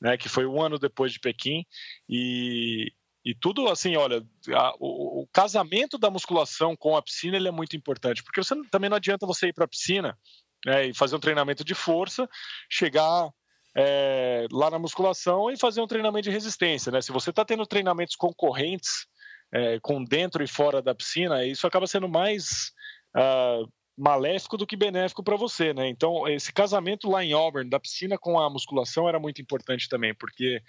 [0.00, 1.64] né, que foi um ano depois de Pequim.
[2.08, 2.92] E,
[3.24, 4.22] e tudo assim, olha,
[4.54, 8.54] a, o, o, casamento da musculação com a piscina ele é muito importante, porque você,
[8.70, 10.18] também não adianta você ir para a piscina
[10.66, 12.28] né, e fazer um treinamento de força,
[12.70, 13.30] chegar
[13.76, 16.90] é, lá na musculação e fazer um treinamento de resistência.
[16.90, 17.00] Né?
[17.00, 19.06] Se você está tendo treinamentos concorrentes
[19.52, 22.72] é, com dentro e fora da piscina, isso acaba sendo mais
[23.16, 25.88] uh, maléfico do que benéfico para você, né?
[25.88, 30.14] Então, esse casamento lá em Auburn, da piscina com a musculação, era muito importante também,
[30.14, 30.62] porque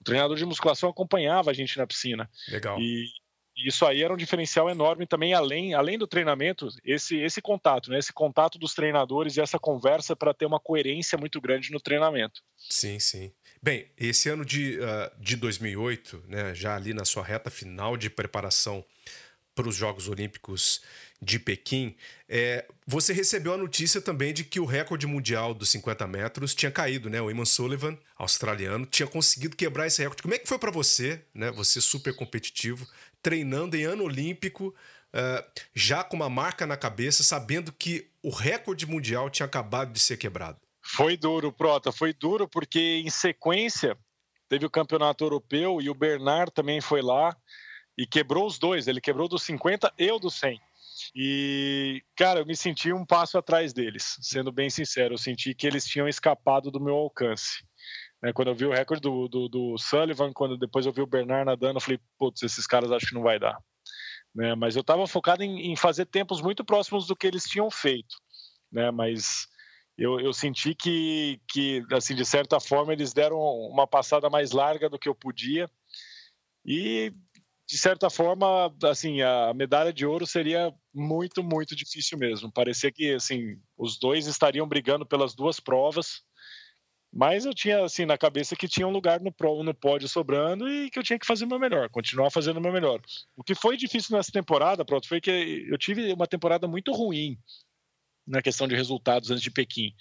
[0.00, 2.30] o treinador de musculação acompanhava a gente na piscina.
[2.48, 2.78] Legal.
[2.78, 3.06] E
[3.56, 7.98] isso aí era um diferencial enorme também, além, além do treinamento, esse, esse contato, né?
[7.98, 12.42] Esse contato dos treinadores e essa conversa para ter uma coerência muito grande no treinamento.
[12.56, 13.32] Sim, sim.
[13.62, 18.10] Bem, esse ano de, uh, de 2008, né, já ali na sua reta final de
[18.10, 18.84] preparação
[19.54, 20.82] para os Jogos Olímpicos
[21.20, 21.96] de Pequim,
[22.28, 26.70] é, você recebeu a notícia também de que o recorde mundial dos 50 metros tinha
[26.70, 27.22] caído, né?
[27.22, 30.22] O Eamon Sullivan, australiano, tinha conseguido quebrar esse recorde.
[30.22, 31.50] Como é que foi para você, né?
[31.52, 32.86] Você super competitivo,
[33.26, 34.72] treinando em ano olímpico,
[35.12, 39.98] uh, já com uma marca na cabeça, sabendo que o recorde mundial tinha acabado de
[39.98, 40.60] ser quebrado.
[40.80, 43.98] Foi duro, Prota, foi duro porque em sequência
[44.48, 47.36] teve o campeonato europeu e o Bernard também foi lá
[47.98, 50.60] e quebrou os dois, ele quebrou dos 50 e o dos 100.
[51.12, 55.66] E, cara, eu me senti um passo atrás deles, sendo bem sincero, eu senti que
[55.66, 57.65] eles tinham escapado do meu alcance.
[58.26, 61.06] Né, quando eu vi o recorde do, do, do, Sullivan, quando depois eu vi o
[61.06, 63.56] Bernard nadando, eu falei, putz, esses caras acho que não vai dar.
[64.34, 67.70] Né, mas eu estava focado em, em, fazer tempos muito próximos do que eles tinham
[67.70, 68.16] feito.
[68.72, 69.46] Né, mas
[69.96, 74.90] eu, eu senti que, que, assim, de certa forma, eles deram uma passada mais larga
[74.90, 75.70] do que eu podia.
[76.64, 77.12] E,
[77.64, 82.50] de certa forma, assim, a medalha de ouro seria muito, muito difícil mesmo.
[82.50, 86.24] Parecia que, assim, os dois estariam brigando pelas duas provas.
[87.16, 90.90] Mas eu tinha, assim, na cabeça que tinha um lugar no, no pódio sobrando e
[90.90, 93.00] que eu tinha que fazer o meu melhor, continuar fazendo o meu melhor.
[93.34, 95.30] O que foi difícil nessa temporada, pronto, foi que
[95.66, 97.38] eu tive uma temporada muito ruim
[98.26, 99.94] na questão de resultados antes de Pequim.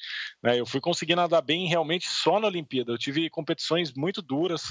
[0.43, 0.59] Né?
[0.59, 2.91] Eu fui conseguir nadar bem realmente só na Olimpíada.
[2.91, 4.63] Eu tive competições muito duras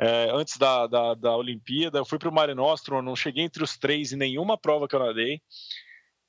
[0.00, 1.98] é, antes da, da, da, Olimpíada.
[1.98, 4.94] Eu fui para o Mare Nostrum, não cheguei entre os três em nenhuma prova que
[4.94, 5.42] eu nadei.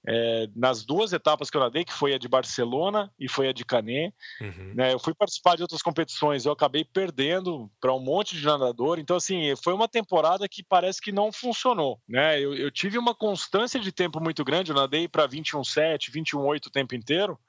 [0.06, 3.54] É, nas duas etapas que eu nadei, que foi a de Barcelona e foi a
[3.54, 4.74] de Canet, uhum.
[4.76, 9.00] né, eu fui participar de outras competições, eu acabei perdendo para um monte de nadador,
[9.00, 13.16] então assim, foi uma temporada que parece que não funcionou, né, eu, eu tive uma
[13.16, 17.40] constância de tempo muito grande, eu nadei para 21,7, 21,8 o tempo inteiro,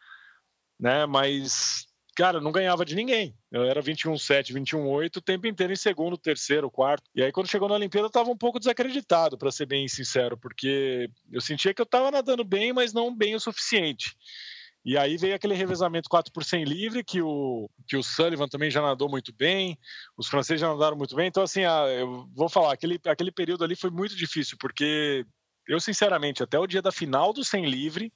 [0.79, 3.37] né, mas cara, não ganhava de ninguém.
[3.51, 7.05] Eu era 21-7, 21-8 o tempo inteiro em segundo, terceiro, quarto.
[7.15, 10.37] E aí, quando chegou na Olimpíada, eu estava um pouco desacreditado, para ser bem sincero,
[10.37, 14.17] porque eu sentia que eu estava nadando bem, mas não bem o suficiente.
[14.85, 18.71] E aí veio aquele revezamento 4 por 100 livre, que o, que o Sullivan também
[18.71, 19.79] já nadou muito bem,
[20.17, 21.27] os franceses já nadaram muito bem.
[21.27, 25.25] Então, assim, ah, eu vou falar, aquele, aquele período ali foi muito difícil, porque
[25.67, 28.13] eu, sinceramente, até o dia da final do 100 livre,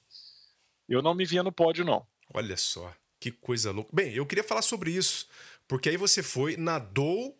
[0.87, 2.05] eu não me via no pódio, não.
[2.33, 2.93] Olha só.
[3.19, 3.89] Que coisa louca.
[3.93, 5.27] Bem, eu queria falar sobre isso,
[5.67, 7.37] porque aí você foi, nadou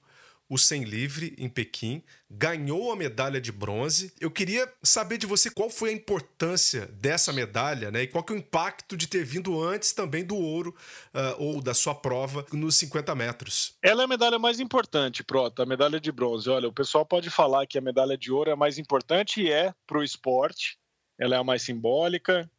[0.49, 4.11] o 100 livre em Pequim, ganhou a medalha de bronze.
[4.19, 8.01] Eu queria saber de você qual foi a importância dessa medalha, né?
[8.01, 10.75] E qual que é o impacto de ter vindo antes também do ouro
[11.13, 13.77] uh, ou da sua prova nos 50 metros.
[13.81, 16.49] Ela é a medalha mais importante, Prota, a medalha de bronze.
[16.49, 19.71] Olha, o pessoal pode falar que a medalha de ouro é mais importante e é
[19.85, 20.79] para o esporte,
[21.19, 22.49] ela é a mais simbólica,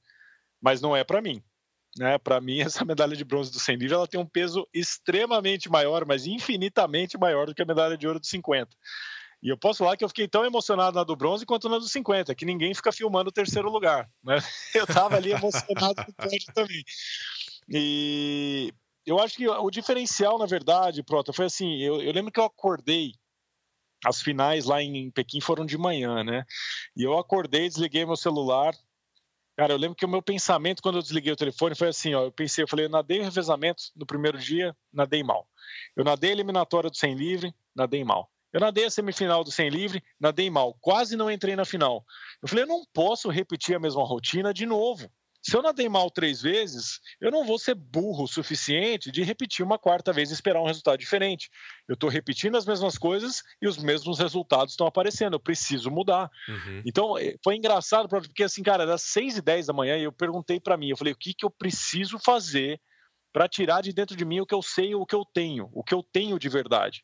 [0.63, 1.43] mas não é para mim.
[1.99, 2.19] Né?
[2.19, 6.05] Para mim, essa medalha de bronze do 100 livre ela tem um peso extremamente maior,
[6.07, 8.71] mas infinitamente maior do que a medalha de ouro do 50.
[9.43, 11.89] E eu posso falar que eu fiquei tão emocionado na do bronze quanto na do
[11.89, 14.09] 50, que ninguém fica filmando o terceiro lugar.
[14.23, 14.37] Né?
[14.75, 15.95] Eu estava ali emocionado
[16.55, 16.85] também.
[17.69, 18.73] E
[19.07, 22.45] eu acho que o diferencial, na verdade, Prota, foi assim: eu, eu lembro que eu
[22.45, 23.13] acordei
[24.05, 26.45] as finais lá em Pequim foram de manhã, né?
[26.97, 28.75] E eu acordei, desliguei meu celular.
[29.61, 32.25] Cara, eu lembro que o meu pensamento quando eu desliguei o telefone foi assim, ó,
[32.25, 35.47] eu pensei, eu falei, eu nadei revezamento no primeiro dia, nadei mal.
[35.95, 38.31] Eu nadei a eliminatória do 100 livre, nadei mal.
[38.55, 42.07] Eu nadei a semifinal do 100 livre, nadei mal, quase não entrei na final.
[42.41, 45.13] Eu falei, eu não posso repetir a mesma rotina de novo.
[45.43, 49.65] Se eu nadei mal três vezes, eu não vou ser burro o suficiente de repetir
[49.65, 51.49] uma quarta vez e esperar um resultado diferente.
[51.89, 55.35] Eu estou repetindo as mesmas coisas e os mesmos resultados estão aparecendo.
[55.35, 56.31] Eu preciso mudar.
[56.47, 56.83] Uhum.
[56.85, 60.61] Então, eh, foi engraçado, porque assim, cara, era seis e dez da manhã eu perguntei
[60.61, 62.79] para mim, eu falei, o que, que eu preciso fazer
[63.33, 65.83] para tirar de dentro de mim o que eu sei, o que eu tenho, o
[65.83, 67.03] que eu tenho de verdade.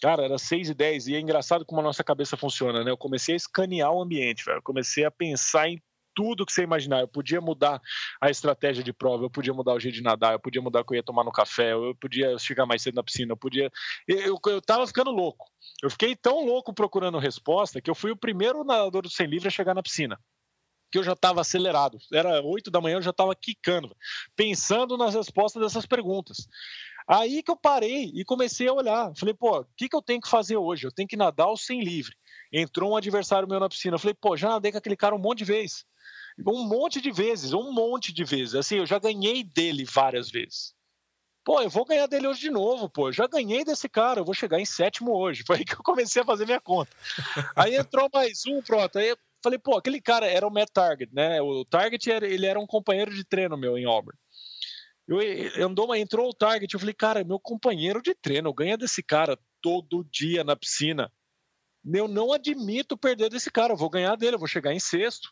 [0.00, 2.90] Cara, era 6 e 10 e é engraçado como a nossa cabeça funciona, né?
[2.90, 4.58] Eu comecei a escanear o ambiente, velho.
[4.58, 5.80] Eu comecei a pensar em
[6.14, 7.00] tudo que você imaginar.
[7.00, 7.80] Eu podia mudar
[8.20, 10.84] a estratégia de prova, eu podia mudar o jeito de nadar, eu podia mudar o
[10.84, 13.70] que eu ia tomar no café, eu podia chegar mais cedo na piscina, eu podia.
[14.06, 15.50] Eu, eu tava ficando louco.
[15.82, 19.48] Eu fiquei tão louco procurando resposta que eu fui o primeiro nadador do 100 livre
[19.48, 20.18] a chegar na piscina.
[20.90, 21.98] Que eu já estava acelerado.
[22.12, 23.96] Era 8 da manhã, eu já estava quicando,
[24.36, 26.46] pensando nas respostas dessas perguntas.
[27.06, 29.12] Aí que eu parei e comecei a olhar.
[29.16, 30.86] Falei, pô, o que, que eu tenho que fazer hoje?
[30.86, 32.16] Eu tenho que nadar o 100 livre.
[32.52, 33.98] Entrou um adversário meu na piscina.
[33.98, 35.84] falei, pô, já nadei com aquele cara um monte de vezes
[36.46, 38.54] um monte de vezes, um monte de vezes.
[38.54, 40.74] Assim, eu já ganhei dele várias vezes.
[41.44, 43.08] Pô, eu vou ganhar dele hoje de novo, pô.
[43.08, 45.42] Eu já ganhei desse cara, eu vou chegar em sétimo hoje.
[45.46, 46.90] Foi aí que eu comecei a fazer minha conta.
[47.56, 48.98] Aí entrou mais um, pronto.
[48.98, 51.42] Aí eu falei, pô, aquele cara era o Matt Target, né?
[51.42, 54.16] O Target, ele era um companheiro de treino meu em Auburn.
[55.06, 55.18] Eu,
[55.66, 59.38] andou, entrou o Target, eu falei, cara, meu companheiro de treino, eu ganho desse cara
[59.60, 61.12] todo dia na piscina.
[61.84, 65.28] Eu não admito perder desse cara, eu vou ganhar dele, eu vou chegar em sexto.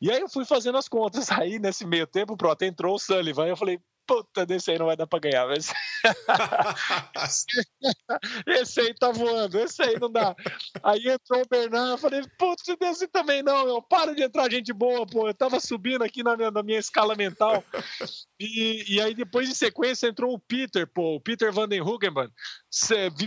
[0.00, 1.28] E aí eu fui fazendo as contas.
[1.32, 3.46] Aí, nesse meio tempo, pronto, entrou o Sullivan.
[3.46, 5.46] Eu falei, puta, desse aí não vai dar pra ganhar.
[5.46, 5.70] Mas...
[8.46, 10.34] esse aí tá voando, esse aí não dá.
[10.82, 14.72] Aí entrou o Bernard, eu falei, putz, desse também não, eu paro de entrar gente
[14.72, 15.28] boa, pô.
[15.28, 17.62] Eu tava subindo aqui na minha, na minha escala mental.
[18.40, 22.30] E, e aí, depois de sequência, entrou o Peter, pô, o Peter Van den Hoogenman,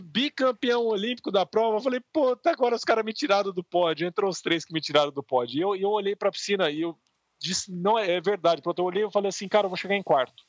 [0.06, 1.76] bicampeão olímpico da prova.
[1.76, 4.08] Eu falei, puta, agora os caras me tiraram do pódio.
[4.08, 5.58] Entrou os três que me tiraram do pódio.
[5.58, 6.98] E eu, eu olhei pra piscina e eu
[7.38, 8.62] disse, não, é, é verdade.
[8.62, 10.42] Pronto, eu olhei e falei assim, cara, eu vou chegar em quarto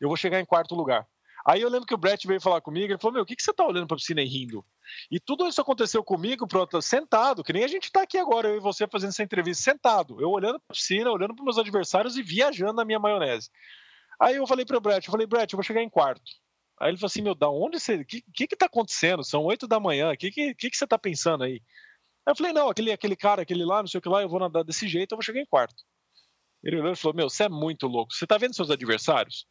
[0.00, 1.06] eu vou chegar em quarto lugar.
[1.46, 3.42] Aí eu lembro que o Brett veio falar comigo, ele falou, meu, o que, que
[3.42, 4.64] você tá olhando pra piscina e rindo?
[5.10, 8.56] E tudo isso aconteceu comigo, pronto, sentado, que nem a gente tá aqui agora, eu
[8.56, 12.22] e você fazendo essa entrevista, sentado, eu olhando pra piscina, olhando pros meus adversários e
[12.22, 13.50] viajando na minha maionese.
[14.20, 16.30] Aí eu falei pro Brett, eu falei, Brett, eu vou chegar em quarto.
[16.80, 19.24] Aí ele falou assim, meu, da onde você, o que, que que tá acontecendo?
[19.24, 21.62] São oito da manhã, o que, que que que você tá pensando aí?
[22.26, 24.28] Aí eu falei, não, aquele, aquele cara, aquele lá, não sei o que lá, eu
[24.28, 25.82] vou nadar desse jeito, eu vou chegar em quarto.
[26.62, 29.46] Ele olhou e falou, meu, você é muito louco, você tá vendo seus adversários?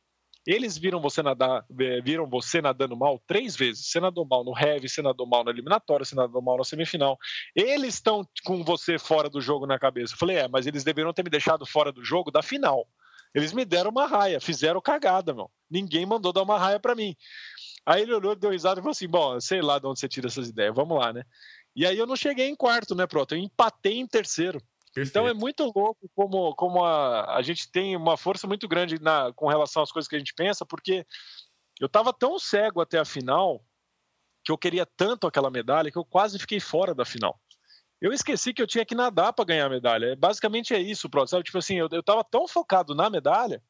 [0.47, 3.87] Eles viram você nadar, é, viram você nadando mal três vezes.
[3.87, 7.17] Você nadou mal no heavy, você nadou mal na eliminatória, você nadou mal na semifinal.
[7.53, 10.13] Eles estão com você fora do jogo na cabeça.
[10.13, 12.87] Eu falei, é, mas eles deveriam ter me deixado fora do jogo da final.
[13.35, 15.51] Eles me deram uma raia, fizeram cagada, meu.
[15.69, 17.13] Ninguém mandou dar uma raia para mim.
[17.85, 20.27] Aí ele olhou, deu risada e falou assim: bom, sei lá de onde você tira
[20.27, 21.23] essas ideias, vamos lá, né?
[21.75, 23.35] E aí eu não cheguei em quarto, né, pronto?
[23.35, 24.61] Eu empatei em terceiro.
[24.97, 25.09] Perfeito.
[25.09, 29.31] Então é muito louco como, como a, a gente tem uma força muito grande na,
[29.33, 31.05] com relação às coisas que a gente pensa, porque
[31.79, 33.63] eu estava tão cego até a final
[34.43, 37.39] que eu queria tanto aquela medalha que eu quase fiquei fora da final.
[38.01, 40.15] Eu esqueci que eu tinha que nadar para ganhar a medalha.
[40.15, 41.43] Basicamente é isso, sabe?
[41.43, 43.61] Tipo assim, eu, eu tava tão focado na medalha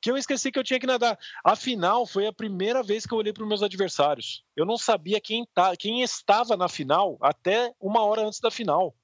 [0.00, 1.18] que eu esqueci que eu tinha que nadar.
[1.42, 4.44] A final foi a primeira vez que eu olhei para os meus adversários.
[4.54, 8.94] Eu não sabia quem, tá, quem estava na final até uma hora antes da final.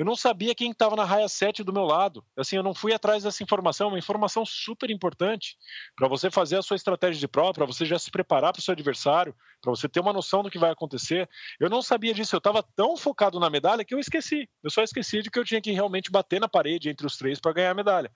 [0.00, 2.24] Eu não sabia quem estava na raia 7 do meu lado.
[2.34, 5.58] Assim, eu não fui atrás dessa informação, uma informação super importante
[5.94, 8.62] para você fazer a sua estratégia de prova, para você já se preparar para o
[8.62, 11.28] seu adversário, para você ter uma noção do que vai acontecer.
[11.60, 14.48] Eu não sabia disso, eu estava tão focado na medalha que eu esqueci.
[14.64, 17.38] Eu só esqueci de que eu tinha que realmente bater na parede entre os três
[17.38, 18.10] para ganhar a medalha.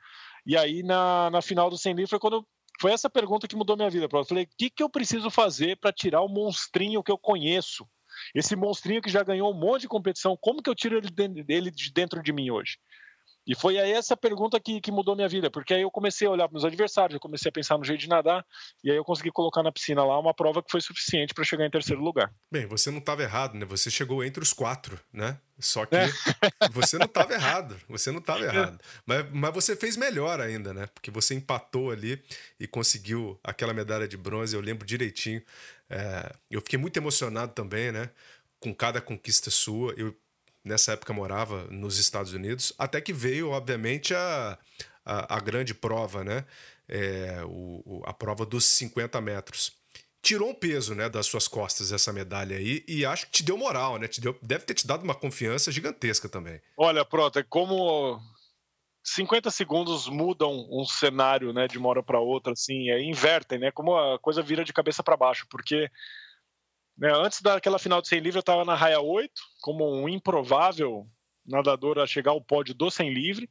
[0.47, 2.47] E aí, na, na final do 100 livre, foi quando
[2.80, 4.09] foi essa pergunta que mudou minha vida.
[4.11, 7.87] Eu falei, o que, que eu preciso fazer para tirar o monstrinho que eu conheço
[8.35, 11.01] esse monstrinho que já ganhou um monte de competição, como que eu tiro
[11.49, 12.79] ele de dentro de mim hoje?
[13.47, 16.31] E foi aí essa pergunta que, que mudou minha vida, porque aí eu comecei a
[16.31, 18.45] olhar para meus adversários, eu comecei a pensar no jeito de nadar,
[18.83, 21.66] e aí eu consegui colocar na piscina lá uma prova que foi suficiente para chegar
[21.66, 22.33] em terceiro lugar.
[22.51, 23.66] Bem, você não estava errado, né?
[23.66, 25.39] Você chegou entre os quatro, né?
[25.59, 26.09] Só que é.
[26.72, 28.81] você não estava errado, você não estava errado.
[29.07, 30.87] Mas, mas você fez melhor ainda, né?
[30.95, 32.22] Porque você empatou ali
[32.59, 35.43] e conseguiu aquela medalha de bronze, eu lembro direitinho.
[35.89, 38.11] É, eu fiquei muito emocionado também, né?
[38.59, 39.93] Com cada conquista sua.
[39.97, 40.16] Eu
[40.64, 44.59] nessa época morava nos Estados Unidos, até que veio, obviamente, a,
[45.05, 46.45] a, a grande prova, né?
[46.89, 49.72] É, o, a prova dos 50 metros.
[50.22, 53.59] Tirou um peso né, das suas costas essa medalha aí e acho que te deu
[53.59, 54.09] moral, né?
[54.09, 56.62] Te deu, deve ter te dado uma confiança gigantesca também.
[56.78, 58.18] Olha, Prota, é como
[59.05, 63.70] 50 segundos mudam um cenário né, de uma hora para outra, assim, é, invertem, né?
[63.70, 65.90] Como a coisa vira de cabeça para baixo, porque
[66.96, 69.30] né, antes daquela final de 100 livre, eu estava na raia 8,
[69.61, 71.07] como um improvável
[71.44, 73.50] nadador a chegar ao pódio do 100 livre.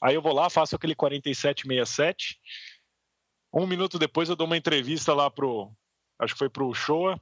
[0.00, 2.36] Aí eu vou lá, faço aquele 47,67.
[3.52, 5.72] Um minuto depois eu dou uma entrevista lá pro,
[6.20, 7.20] acho que foi pro Showa,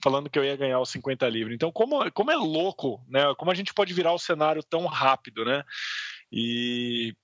[0.00, 1.54] falando que eu ia ganhar os 50 livre.
[1.54, 3.34] Então, como, como é louco, né?
[3.36, 5.64] Como a gente pode virar o cenário tão rápido, né?
[6.38, 7.16] E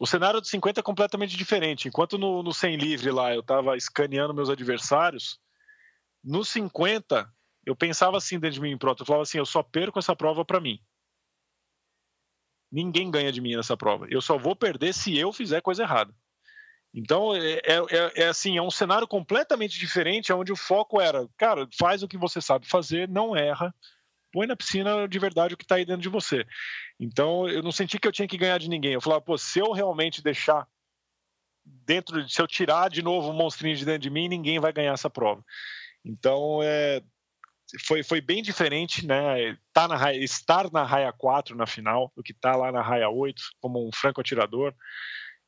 [0.00, 1.86] o cenário do 50 é completamente diferente.
[1.86, 5.38] Enquanto no, no 100 livre lá eu estava escaneando meus adversários,
[6.24, 7.32] no 50,
[7.64, 10.44] eu pensava assim dentro de mim, pronto, eu falava assim, eu só perco essa prova
[10.44, 10.80] para mim.
[12.70, 14.08] Ninguém ganha de mim nessa prova.
[14.10, 16.12] Eu só vou perder se eu fizer coisa errada.
[16.92, 21.28] Então, é, é, é, é assim, é um cenário completamente diferente, onde o foco era,
[21.36, 23.72] cara, faz o que você sabe fazer, não erra,
[24.32, 26.46] põe na piscina de verdade o que está aí dentro de você.
[26.98, 28.92] Então, eu não senti que eu tinha que ganhar de ninguém.
[28.92, 30.66] Eu falava, pô, se eu realmente deixar
[31.64, 34.72] dentro, de, se eu tirar de novo um monstrinho de dentro de mim, ninguém vai
[34.72, 35.44] ganhar essa prova.
[36.04, 37.02] Então, é,
[37.84, 39.56] foi, foi bem diferente, né?
[39.72, 43.08] Tá na estar na raia 4 na final do que estar tá lá na raia
[43.08, 44.74] 8 como um franco atirador.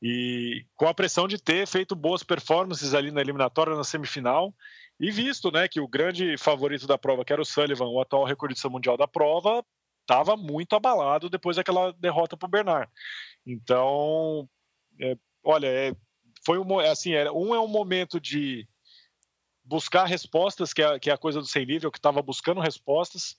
[0.01, 4.53] E com a pressão de ter feito boas performances ali na eliminatória, na semifinal,
[4.99, 8.25] e visto né, que o grande favorito da prova, que era o Sullivan, o atual
[8.25, 9.63] recordista mundial da prova,
[10.01, 12.91] estava muito abalado depois daquela derrota para o Bernard.
[13.45, 14.49] Então,
[14.99, 15.95] é, olha, é,
[16.45, 18.67] foi um, assim, era, um é um momento de
[19.63, 23.37] buscar respostas, que é, que é a coisa do sem livre, que estava buscando respostas,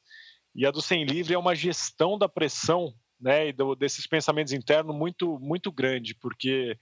[0.55, 4.53] e a do sem livre é uma gestão da pressão né, e do, desses pensamentos
[4.53, 6.79] internos muito, muito grande, porque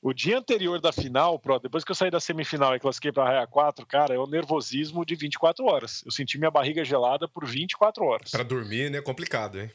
[0.00, 3.26] o dia anterior da final, depois que eu saí da semifinal e classifiquei para a
[3.26, 6.02] raia 4, cara, é o nervosismo de 24 horas.
[6.04, 8.30] Eu senti minha barriga gelada por 24 horas.
[8.30, 9.00] Para dormir, né?
[9.00, 9.70] Complicado, hein?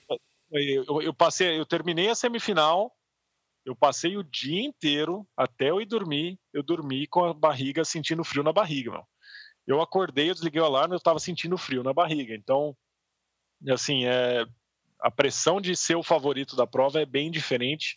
[0.52, 2.94] Eu, eu, passei, eu terminei a semifinal,
[3.66, 8.24] eu passei o dia inteiro, até eu ir dormir, eu dormi com a barriga sentindo
[8.24, 9.06] frio na barriga, meu.
[9.68, 12.34] Eu acordei, eu desliguei o alarme, eu estava sentindo frio na barriga.
[12.34, 12.76] Então,
[13.70, 14.46] assim, é,
[15.02, 17.96] a pressão de ser o favorito da prova é bem diferente,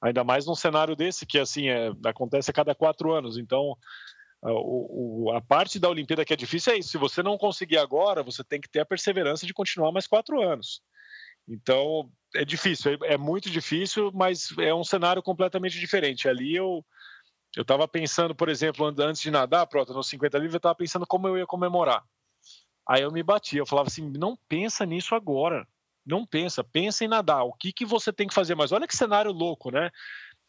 [0.00, 3.36] ainda mais num cenário desse, que assim, é, acontece a cada quatro anos.
[3.36, 3.76] Então,
[4.42, 6.90] a, o, a parte da Olimpíada que é difícil é isso.
[6.90, 10.40] Se você não conseguir agora, você tem que ter a perseverança de continuar mais quatro
[10.40, 10.80] anos.
[11.48, 16.28] Então, é difícil, é, é, muito difícil, mas é um cenário completamente diferente.
[16.28, 16.84] Ali eu
[17.56, 21.06] eu estava pensando, por exemplo, antes de nadar, pronto, nos 50 livros, eu estava pensando
[21.06, 22.04] como eu ia comemorar.
[22.86, 25.66] Aí eu me bati, eu falava assim, não pensa nisso agora.
[26.08, 27.44] Não pensa, pensa em nadar.
[27.44, 28.54] O que, que você tem que fazer?
[28.54, 29.90] Mas olha que cenário louco, né?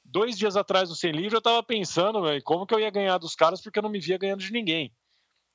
[0.05, 3.36] Dois dias atrás no 100 livre eu estava pensando, como que eu ia ganhar dos
[3.36, 4.93] caras porque eu não me via ganhando de ninguém.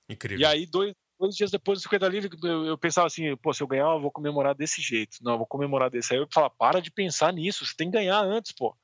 [0.06, 0.38] Incrível.
[0.38, 3.62] E aí, dois, dois dias depois do 50 livre, eu, eu, pensava assim, pô, se
[3.62, 5.16] eu ganhar, eu vou comemorar desse jeito.
[5.22, 6.12] Não, eu vou comemorar desse.
[6.12, 8.76] Aí eu falava, para de pensar nisso, você tem que ganhar antes, pô.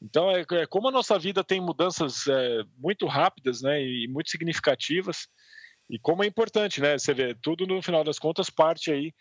[0.00, 4.30] Então, é, é como a nossa vida tem mudanças é, muito rápidas, né, e muito
[4.30, 5.28] significativas,
[5.88, 9.12] e como é importante, né, você vê, tudo no final das contas parte aí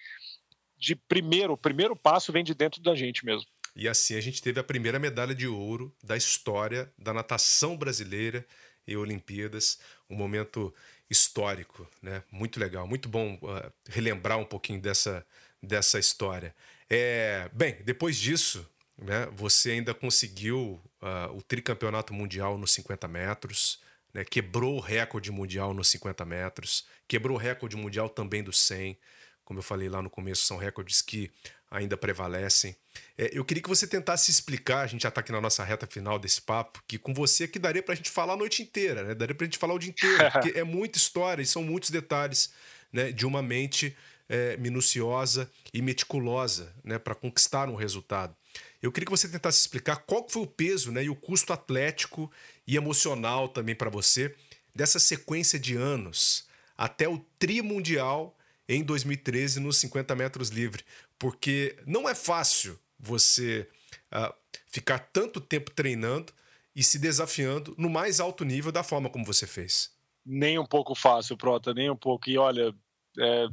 [0.83, 3.47] de primeiro, o primeiro passo vem de dentro da gente mesmo.
[3.73, 8.45] E assim a gente teve a primeira medalha de ouro da história da natação brasileira
[8.85, 9.79] e Olimpíadas,
[10.09, 10.73] um momento
[11.09, 12.21] histórico, né?
[12.29, 15.25] Muito legal, muito bom uh, relembrar um pouquinho dessa,
[15.61, 16.53] dessa história.
[16.89, 23.81] É, bem, depois disso, né, você ainda conseguiu uh, o tricampeonato mundial nos 50 metros,
[24.13, 28.97] né, quebrou o recorde mundial nos 50 metros, quebrou o recorde mundial também do 100.
[29.43, 31.31] Como eu falei lá no começo, são recordes que
[31.69, 32.75] ainda prevalecem.
[33.17, 35.87] É, eu queria que você tentasse explicar, a gente já está aqui na nossa reta
[35.87, 39.03] final desse papo, que com você aqui daria para a gente falar a noite inteira,
[39.03, 39.15] né?
[39.15, 41.89] daria para a gente falar o dia inteiro, porque é muita história e são muitos
[41.89, 42.53] detalhes
[42.91, 43.97] né, de uma mente
[44.29, 48.35] é, minuciosa e meticulosa né, para conquistar um resultado.
[48.81, 52.31] Eu queria que você tentasse explicar qual foi o peso né, e o custo atlético
[52.67, 54.35] e emocional também para você
[54.75, 58.37] dessa sequência de anos até o tri mundial
[58.67, 60.83] em 2013 nos 50 metros livre,
[61.19, 63.67] porque não é fácil você
[64.11, 64.33] uh,
[64.67, 66.33] ficar tanto tempo treinando
[66.75, 69.93] e se desafiando no mais alto nível da forma como você fez?
[70.25, 72.29] Nem um pouco fácil, Prota, nem um pouco.
[72.29, 72.73] E olha,
[73.19, 73.47] é,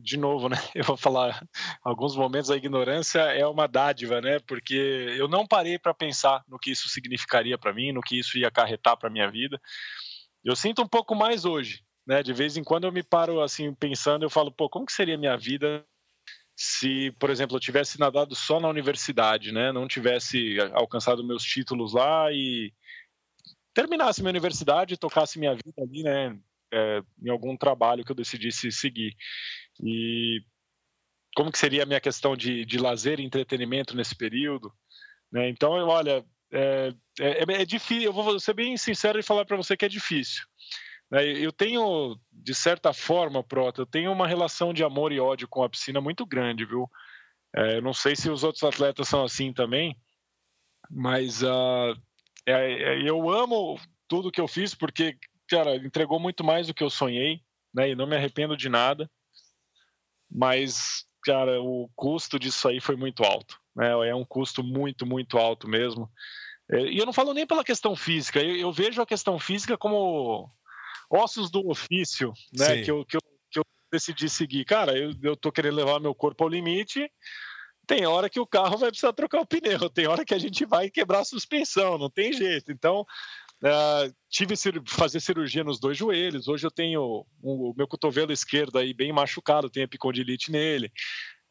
[0.00, 0.56] de novo, né?
[0.74, 1.46] Eu vou falar,
[1.82, 4.40] alguns momentos a ignorância é uma dádiva, né?
[4.40, 8.38] Porque eu não parei para pensar no que isso significaria para mim, no que isso
[8.38, 9.60] ia acarretar para minha vida.
[10.42, 12.24] Eu sinto um pouco mais hoje, né?
[12.24, 15.16] De vez em quando eu me paro assim pensando, eu falo, pô, como que seria
[15.16, 15.86] minha vida
[16.56, 19.70] se, por exemplo, eu tivesse nadado só na universidade, né?
[19.70, 22.74] Não tivesse alcançado meus títulos lá e
[23.72, 26.36] terminasse minha universidade e tocasse minha vida ali, né?
[26.72, 29.14] É, em algum trabalho que eu decidisse seguir.
[29.80, 30.42] E
[31.36, 34.72] como que seria a minha questão de, de lazer e entretenimento nesse período?
[35.30, 35.48] Né?
[35.48, 39.76] Então, olha, é, é, é, difícil, eu vou ser bem sincero e falar para você
[39.76, 40.44] que é difícil.
[41.10, 41.26] Né?
[41.26, 45.62] Eu tenho, de certa forma, Prota, eu tenho uma relação de amor e ódio com
[45.62, 46.88] a piscina muito grande, viu?
[47.54, 49.96] É, eu não sei se os outros atletas são assim também,
[50.88, 51.96] mas uh,
[53.04, 55.16] eu amo tudo que eu fiz porque,
[55.48, 57.40] cara, entregou muito mais do que eu sonhei,
[57.74, 57.90] né?
[57.90, 59.10] E não me arrependo de nada
[60.30, 63.58] mas, cara, o custo disso aí foi muito alto.
[63.74, 64.08] Né?
[64.08, 66.08] É um custo muito, muito alto mesmo.
[66.70, 69.76] É, e eu não falo nem pela questão física, eu, eu vejo a questão física
[69.76, 70.48] como
[71.10, 72.82] ossos do ofício, né?
[72.82, 74.64] Que eu, que, eu, que eu decidi seguir.
[74.64, 77.10] Cara, eu, eu tô querendo levar meu corpo ao limite.
[77.86, 80.64] Tem hora que o carro vai precisar trocar o pneu, tem hora que a gente
[80.64, 82.70] vai quebrar a suspensão, não tem jeito.
[82.70, 83.04] Então,
[83.62, 86.48] Uh, tive que fazer cirurgia nos dois joelhos.
[86.48, 90.90] Hoje eu tenho o meu cotovelo esquerdo aí bem machucado, tenho epicondilite nele.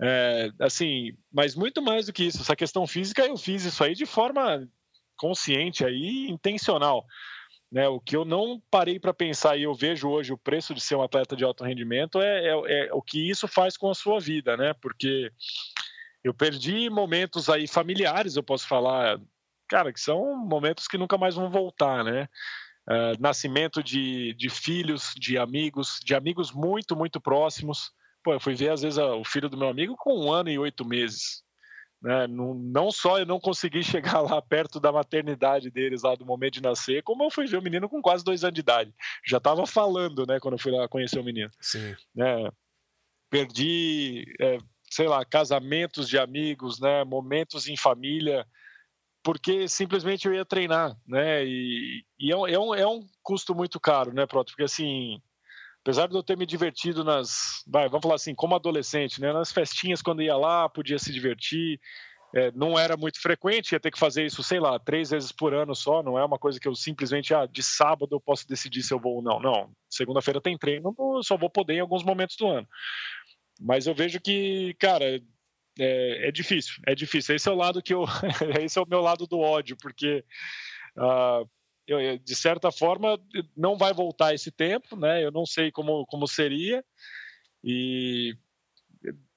[0.01, 3.93] É, assim, mas muito mais do que isso, essa questão física, eu fiz isso aí
[3.93, 4.67] de forma
[5.17, 7.05] consciente aí, intencional.
[7.71, 10.81] Né, o que eu não parei para pensar e eu vejo hoje o preço de
[10.81, 13.93] ser um atleta de alto rendimento é, é, é, o que isso faz com a
[13.93, 14.73] sua vida, né?
[14.73, 15.31] Porque
[16.23, 19.19] eu perdi momentos aí familiares, eu posso falar,
[19.67, 22.27] cara, que são momentos que nunca mais vão voltar, né?
[22.87, 27.91] Uh, nascimento de, de filhos, de amigos, de amigos muito, muito próximos.
[28.23, 30.57] Pô, eu fui ver, às vezes, o filho do meu amigo com um ano e
[30.57, 31.43] oito meses.
[32.01, 32.27] Né?
[32.27, 33.83] Não, não só eu não consegui
[34.17, 37.57] chegar lá perto da maternidade deles, lá do momento de nascer, como eu fui ver
[37.57, 38.93] o menino com quase dois anos de idade.
[39.25, 41.51] Já estava falando, né, quando eu fui lá conhecer o menino.
[41.59, 41.95] Sim.
[42.15, 42.49] Né?
[43.29, 44.57] Perdi, é,
[44.89, 48.45] sei lá, casamentos de amigos, né, momentos em família
[49.23, 51.45] porque simplesmente eu ia treinar, né?
[51.45, 52.85] E, e é, um, é, um, é,
[53.21, 54.51] custo muito caro, né, Proto?
[54.51, 55.21] Porque assim,
[55.89, 59.33] apesar de eu ter me divertido nas, vai, vamos falar assim, como adolescente, né?
[59.33, 61.79] Nas festinhas quando ia lá, podia se divertir.
[62.35, 65.51] É, não era muito frequente, ia ter que fazer isso, sei lá, três vezes por
[65.51, 66.03] ano só.
[66.03, 68.99] Não é uma coisa que eu simplesmente, ah, de sábado eu posso decidir se eu
[68.99, 69.39] vou ou não.
[69.39, 72.67] Não, segunda-feira tem treino, só vou poder em alguns momentos do ano.
[73.59, 75.03] Mas eu vejo que, cara,
[75.79, 77.35] é, é, difícil, é difícil.
[77.35, 78.05] Esse é o lado que eu,
[78.63, 80.23] esse é o meu lado do ódio, porque
[80.95, 81.49] uh,
[81.89, 83.19] eu, de certa forma
[83.55, 85.23] não vai voltar esse tempo, né?
[85.23, 86.83] Eu não sei como como seria
[87.63, 88.35] e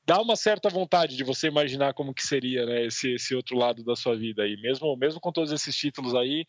[0.05, 2.87] dá uma certa vontade de você imaginar como que seria, né?
[2.87, 6.45] Esse esse outro lado da sua vida aí, mesmo mesmo com todos esses títulos aí,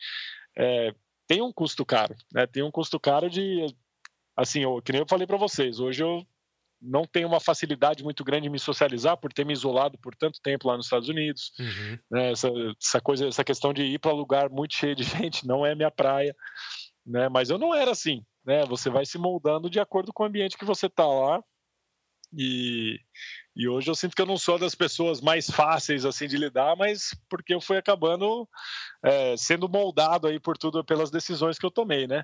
[0.58, 0.94] é,
[1.28, 2.46] tem um custo caro, né?
[2.48, 3.66] Tem um custo caro de
[4.36, 6.26] assim, eu, que nem eu falei para vocês, hoje eu
[6.84, 10.42] não tenho uma facilidade muito grande em me socializar por ter me isolado por tanto
[10.42, 11.52] tempo lá nos Estados Unidos.
[11.58, 12.00] Uhum.
[12.12, 12.32] Né?
[12.32, 12.50] Essa,
[12.82, 15.92] essa, coisa, essa questão de ir para lugar muito cheio de gente não é minha
[15.92, 16.36] praia,
[17.06, 17.30] né?
[17.30, 18.66] Mas eu não era assim, né?
[18.66, 21.42] Você vai se moldando de acordo com o ambiente que você está lá.
[22.36, 23.00] E,
[23.56, 26.76] e hoje eu sinto que eu não sou das pessoas mais fáceis assim de lidar,
[26.76, 28.50] mas porque eu fui acabando
[29.04, 32.24] é, sendo moldado aí por tudo pelas decisões que eu tomei, né?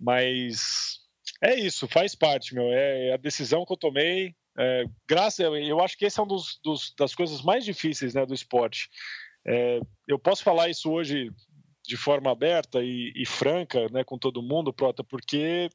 [0.00, 0.99] Mas
[1.42, 2.72] é isso, faz parte, meu.
[2.72, 4.34] É a decisão que eu tomei.
[4.58, 8.26] É, graças, eu acho que esse é um dos, dos das coisas mais difíceis, né,
[8.26, 8.88] do esporte.
[9.46, 11.30] É, eu posso falar isso hoje
[11.86, 15.70] de forma aberta e, e, franca, né, com todo mundo, Prota, porque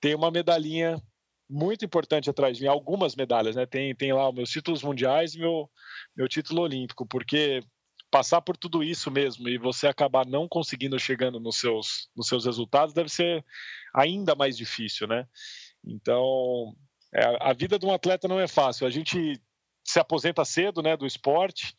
[0.00, 1.00] tem uma medalhinha
[1.48, 3.66] muito importante atrás de mim, algumas medalhas, né?
[3.66, 5.70] Tem, tem lá os meus títulos mundiais e meu,
[6.16, 7.60] meu título olímpico, porque
[8.12, 12.44] passar por tudo isso mesmo e você acabar não conseguindo chegando nos seus, nos seus
[12.44, 13.42] resultados deve ser
[13.94, 15.26] ainda mais difícil, né?
[15.82, 16.76] Então,
[17.14, 18.86] é, a vida de um atleta não é fácil.
[18.86, 19.40] A gente
[19.82, 21.74] se aposenta cedo, né, do esporte.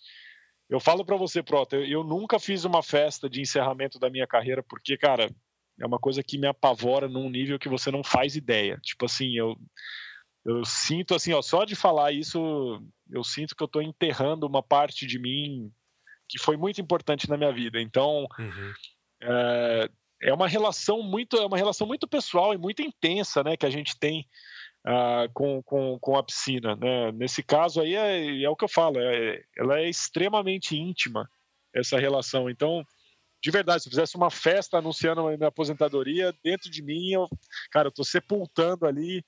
[0.68, 4.26] Eu falo para você, Prota, eu, eu nunca fiz uma festa de encerramento da minha
[4.26, 5.30] carreira porque, cara,
[5.80, 8.80] é uma coisa que me apavora num nível que você não faz ideia.
[8.82, 9.56] Tipo assim, eu
[10.46, 14.62] eu sinto assim, ó, só de falar isso, eu sinto que eu estou enterrando uma
[14.62, 15.72] parte de mim
[16.34, 17.80] que foi muito importante na minha vida.
[17.80, 18.74] Então, uhum.
[19.22, 19.90] é,
[20.24, 23.70] é uma relação muito é uma relação muito pessoal e muito intensa né que a
[23.70, 24.28] gente tem
[24.88, 26.76] uh, com, com, com a piscina.
[26.76, 27.12] Né?
[27.12, 31.30] Nesse caso aí é, é o que eu falo, é, ela é extremamente íntima,
[31.72, 32.50] essa relação.
[32.50, 32.84] Então,
[33.44, 37.28] de verdade, se eu fizesse uma festa anunciando a minha aposentadoria, dentro de mim, eu,
[37.72, 39.24] cara, eu tô sepultando ali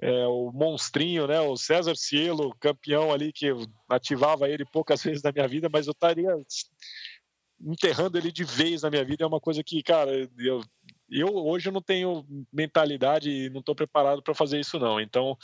[0.00, 3.48] é, o monstrinho, né, o César Cielo, campeão ali, que
[3.88, 6.30] ativava ele poucas vezes na minha vida, mas eu estaria
[7.60, 9.24] enterrando ele de vez na minha vida.
[9.24, 10.62] É uma coisa que, cara, eu,
[11.10, 15.00] eu hoje eu não tenho mentalidade e não estou preparado para fazer isso, não.
[15.00, 15.36] Então,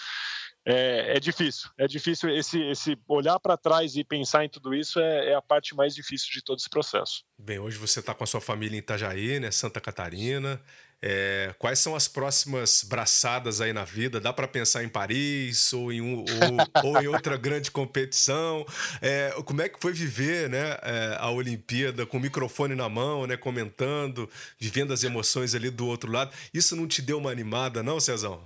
[0.67, 1.69] é, é, difícil.
[1.77, 5.43] É difícil esse, esse olhar para trás e pensar em tudo isso é, é, a
[5.43, 7.25] parte mais difícil de todo esse processo.
[7.39, 10.61] Bem, hoje você está com a sua família em Itajaí, né, Santa Catarina.
[11.07, 14.19] É, quais são as próximas braçadas aí na vida?
[14.19, 16.25] Dá para pensar em Paris ou em, um, ou,
[16.97, 18.65] ou em outra grande competição?
[19.03, 23.27] É, como é que foi viver né, é, a Olimpíada com o microfone na mão,
[23.27, 26.33] né, comentando, vivendo as emoções ali do outro lado?
[26.55, 28.41] Isso não te deu uma animada, não, Cezão?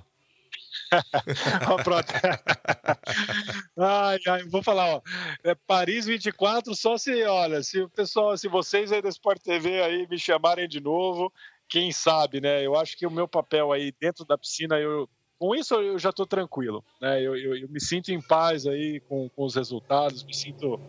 [3.78, 5.02] ai, ai, vou falar, ó.
[5.44, 9.80] É Paris 24, só se, olha, se o pessoal, se vocês aí da Sport TV
[9.80, 11.32] aí me chamarem de novo,
[11.68, 12.64] quem sabe, né?
[12.64, 15.08] Eu acho que o meu papel aí dentro da piscina, eu,
[15.38, 17.20] com isso eu já estou tranquilo, né?
[17.22, 20.80] Eu, eu, eu, me sinto em paz aí com, com os resultados, me sinto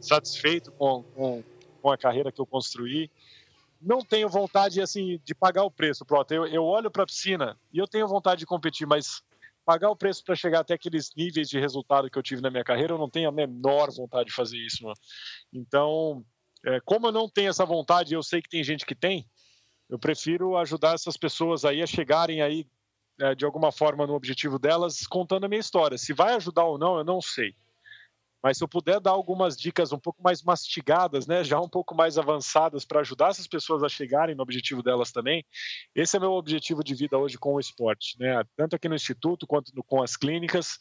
[0.00, 1.44] satisfeito com, com,
[1.80, 3.10] com, a carreira que eu construí.
[3.80, 6.32] Não tenho vontade assim de pagar o preço, pronto.
[6.32, 9.22] Eu, eu olho para a piscina e eu tenho vontade de competir, mas
[9.64, 12.64] pagar o preço para chegar até aqueles níveis de resultado que eu tive na minha
[12.64, 14.84] carreira, eu não tenho a menor vontade de fazer isso.
[14.84, 14.96] Mano.
[15.52, 16.24] Então,
[16.66, 19.26] é, como eu não tenho essa vontade, eu sei que tem gente que tem,
[19.94, 22.66] eu prefiro ajudar essas pessoas aí a chegarem aí
[23.20, 25.96] é, de alguma forma no objetivo delas, contando a minha história.
[25.96, 27.54] Se vai ajudar ou não, eu não sei.
[28.42, 31.94] Mas se eu puder dar algumas dicas um pouco mais mastigadas, né, já um pouco
[31.94, 35.46] mais avançadas para ajudar essas pessoas a chegarem no objetivo delas também,
[35.94, 38.42] esse é meu objetivo de vida hoje com o esporte, né?
[38.56, 40.76] Tanto aqui no instituto quanto no, com as clínicas,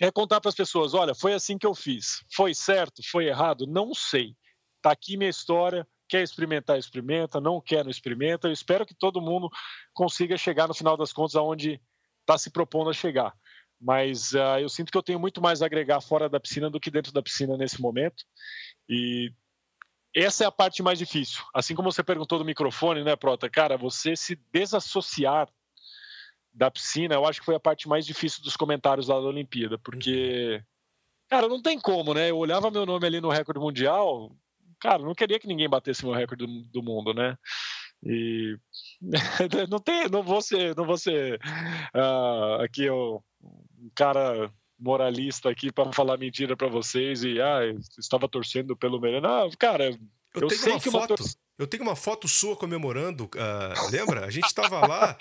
[0.00, 2.24] é contar para as pessoas, olha, foi assim que eu fiz.
[2.32, 3.02] Foi certo?
[3.10, 3.66] Foi errado?
[3.66, 4.36] Não sei.
[4.80, 5.84] Tá aqui minha história
[6.14, 8.46] quer experimentar, experimenta, não quer, não experimenta.
[8.46, 9.50] Eu espero que todo mundo
[9.92, 11.80] consiga chegar no final das contas aonde
[12.20, 13.34] está se propondo a chegar.
[13.80, 16.78] Mas uh, eu sinto que eu tenho muito mais a agregar fora da piscina do
[16.78, 18.24] que dentro da piscina nesse momento.
[18.88, 19.32] E
[20.14, 21.42] essa é a parte mais difícil.
[21.52, 23.50] Assim como você perguntou do microfone, né, Prota?
[23.50, 25.48] Cara, você se desassociar
[26.52, 29.76] da piscina, eu acho que foi a parte mais difícil dos comentários lá da Olimpíada,
[29.78, 30.62] porque,
[31.28, 32.30] cara, não tem como, né?
[32.30, 34.30] Eu olhava meu nome ali no recorde mundial,
[34.84, 37.38] cara, não queria que ninguém batesse meu recorde do, do mundo, né?
[38.04, 38.54] E
[39.70, 41.40] não tem, não vou ser, não vou ser
[41.96, 43.18] uh, aqui um
[43.94, 47.60] cara moralista aqui para falar mentira para vocês e ah,
[47.98, 49.22] estava torcendo pelo melhor.
[49.22, 49.98] Não, cara, eu,
[50.34, 51.14] eu tenho uma foto.
[51.14, 53.30] Uma eu tenho uma foto sua comemorando, uh,
[53.90, 54.26] lembra?
[54.26, 55.16] A gente estava lá.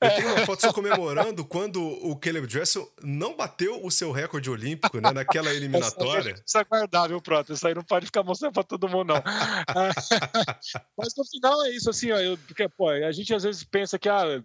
[0.00, 4.48] Eu tenho uma foto sua comemorando quando o Caleb Dressel não bateu o seu recorde
[4.48, 5.12] olímpico, né?
[5.12, 6.34] Naquela eliminatória.
[6.44, 7.52] Isso é guardável, pronto.
[7.52, 9.22] Isso aí não pode ficar mostrando para todo mundo, não.
[10.96, 12.18] Mas no final é isso, assim, ó.
[12.18, 14.42] Eu, porque, pô, a gente às vezes pensa que, ah,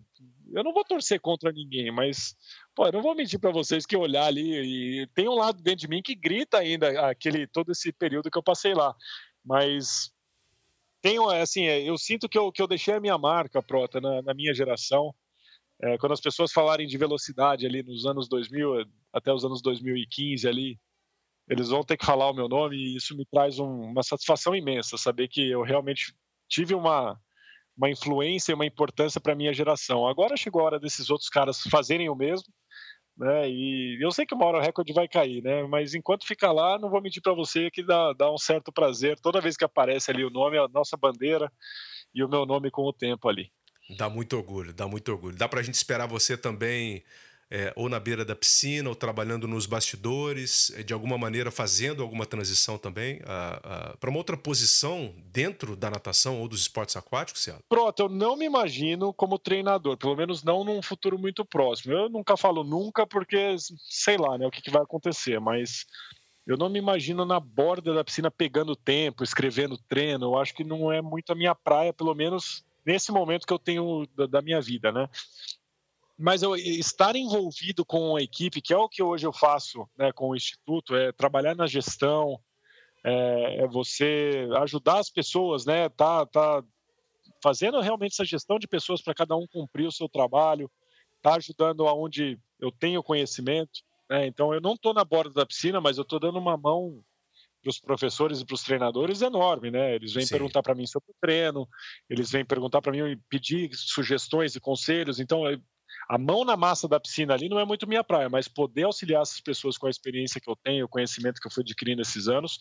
[0.53, 2.35] eu não vou torcer contra ninguém, mas,
[2.75, 5.79] pô, eu não vou mentir para vocês que olhar ali e tem um lado dentro
[5.79, 8.93] de mim que grita ainda aquele todo esse período que eu passei lá.
[9.45, 10.11] Mas
[11.01, 14.21] tenho, assim, é, eu sinto que eu, que eu deixei a minha marca, Prota, na,
[14.21, 15.13] na minha geração.
[15.81, 20.47] É, quando as pessoas falarem de velocidade ali nos anos 2000 até os anos 2015
[20.47, 20.79] ali,
[21.49, 24.55] eles vão ter que falar o meu nome e isso me traz um, uma satisfação
[24.55, 26.13] imensa, saber que eu realmente
[26.47, 27.19] tive uma,
[27.75, 30.07] uma influência e uma importância para a minha geração.
[30.07, 32.47] Agora chegou a hora desses outros caras fazerem o mesmo
[33.21, 33.47] né?
[33.47, 35.61] E eu sei que uma hora o recorde vai cair, né?
[35.67, 39.19] Mas enquanto fica lá, não vou mentir para você que dá, dá um certo prazer
[39.21, 41.51] toda vez que aparece ali o nome, a nossa bandeira
[42.15, 43.51] e o meu nome com o tempo ali.
[43.95, 45.37] Dá muito orgulho, dá muito orgulho.
[45.37, 47.03] Dá para a gente esperar você também
[47.51, 52.01] é, ou na beira da piscina, ou trabalhando nos bastidores, é, de alguma maneira fazendo
[52.01, 53.19] alguma transição também
[53.99, 57.59] para uma outra posição dentro da natação ou dos esportes aquáticos, Cielo?
[57.67, 61.93] Pronto, eu não me imagino como treinador, pelo menos não num futuro muito próximo.
[61.93, 63.55] Eu nunca falo nunca porque
[63.89, 65.85] sei lá né, o que, que vai acontecer, mas
[66.47, 70.25] eu não me imagino na borda da piscina pegando tempo, escrevendo treino.
[70.25, 73.59] Eu acho que não é muito a minha praia, pelo menos nesse momento que eu
[73.59, 75.07] tenho da minha vida, né?
[76.21, 80.11] Mas eu estar envolvido com a equipe, que é o que hoje eu faço né,
[80.11, 82.39] com o Instituto, é trabalhar na gestão,
[83.03, 86.63] é, é você ajudar as pessoas, né, tá, tá
[87.43, 90.69] fazendo realmente essa gestão de pessoas para cada um cumprir o seu trabalho,
[91.21, 95.81] tá ajudando aonde eu tenho conhecimento, né, então eu não estou na borda da piscina,
[95.81, 97.03] mas eu estou dando uma mão
[97.61, 99.93] para os professores e para os treinadores enorme, né?
[99.93, 100.33] Eles vêm Sim.
[100.33, 101.69] perguntar para mim sobre o treino,
[102.09, 105.19] eles vêm perguntar para mim pedir sugestões e conselhos.
[105.19, 105.43] Então,
[106.09, 109.21] a mão na massa da piscina ali não é muito minha praia, mas poder auxiliar
[109.21, 112.27] essas pessoas com a experiência que eu tenho, o conhecimento que eu fui adquirindo esses
[112.27, 112.59] anos,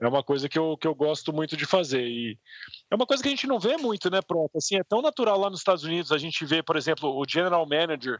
[0.00, 2.06] é uma coisa que eu, que eu gosto muito de fazer.
[2.06, 2.38] E
[2.90, 4.50] é uma coisa que a gente não vê muito, né, pronto?
[4.56, 7.66] Assim, é tão natural lá nos Estados Unidos a gente vê, por exemplo, o general
[7.68, 8.18] manager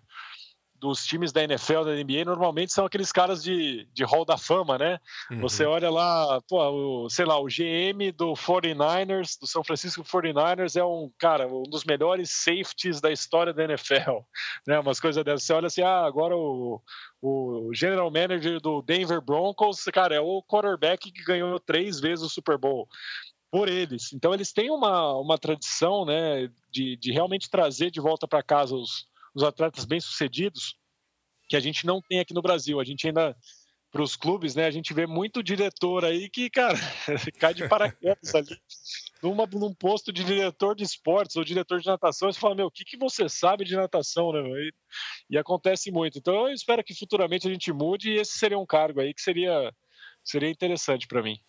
[0.80, 4.78] dos times da NFL, da NBA, normalmente são aqueles caras de, de hall da fama,
[4.78, 4.98] né?
[5.30, 5.40] Uhum.
[5.40, 10.76] Você olha lá, pô, o, sei lá, o GM do 49ers, do São Francisco 49ers,
[10.76, 14.20] é um, cara, um dos melhores safeties da história da NFL,
[14.66, 14.80] né?
[14.80, 15.44] Umas coisas dessas.
[15.44, 16.80] Você olha assim, ah, agora o,
[17.20, 22.30] o general manager do Denver Broncos, cara, é o quarterback que ganhou três vezes o
[22.30, 22.88] Super Bowl
[23.50, 24.12] por eles.
[24.12, 28.74] Então eles têm uma, uma tradição, né, de, de realmente trazer de volta para casa
[28.74, 30.76] os, os atletas bem-sucedidos
[31.48, 32.80] que a gente não tem aqui no Brasil.
[32.80, 33.36] A gente ainda,
[33.90, 36.78] para os clubes, né, a gente vê muito diretor aí que, cara,
[37.40, 38.56] cai de paraquedas ali.
[39.22, 42.70] Numa, num posto de diretor de esportes ou diretor de natação, você fala, meu, o
[42.70, 44.40] que, que você sabe de natação, né?
[44.40, 44.72] E,
[45.30, 46.18] e acontece muito.
[46.18, 49.20] Então, eu espero que futuramente a gente mude e esse seria um cargo aí que
[49.20, 49.72] seria
[50.22, 51.40] seria interessante para mim.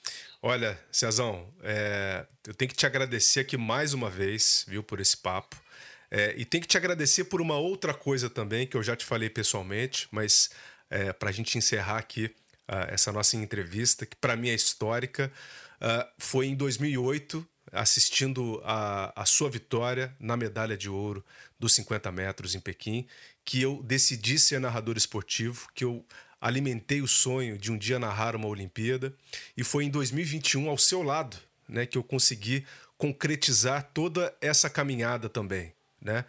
[0.41, 5.15] Olha, Cezão, é, eu tenho que te agradecer aqui mais uma vez, viu, por esse
[5.15, 5.61] papo.
[6.11, 9.05] É, e tenho que te agradecer por uma outra coisa também, que eu já te
[9.05, 10.49] falei pessoalmente, mas
[10.89, 12.25] é, para a gente encerrar aqui
[12.69, 15.31] uh, essa nossa entrevista, que para mim é histórica,
[15.77, 21.23] uh, foi em 2008, assistindo a, a sua vitória na medalha de ouro
[21.57, 23.07] dos 50 metros em Pequim,
[23.45, 26.05] que eu decidi ser narrador esportivo, que eu
[26.41, 29.15] alimentei o sonho de um dia narrar uma Olimpíada,
[29.55, 31.37] e foi em 2021, ao seu lado,
[31.69, 32.65] né, que eu consegui
[32.97, 36.25] concretizar toda essa caminhada também né?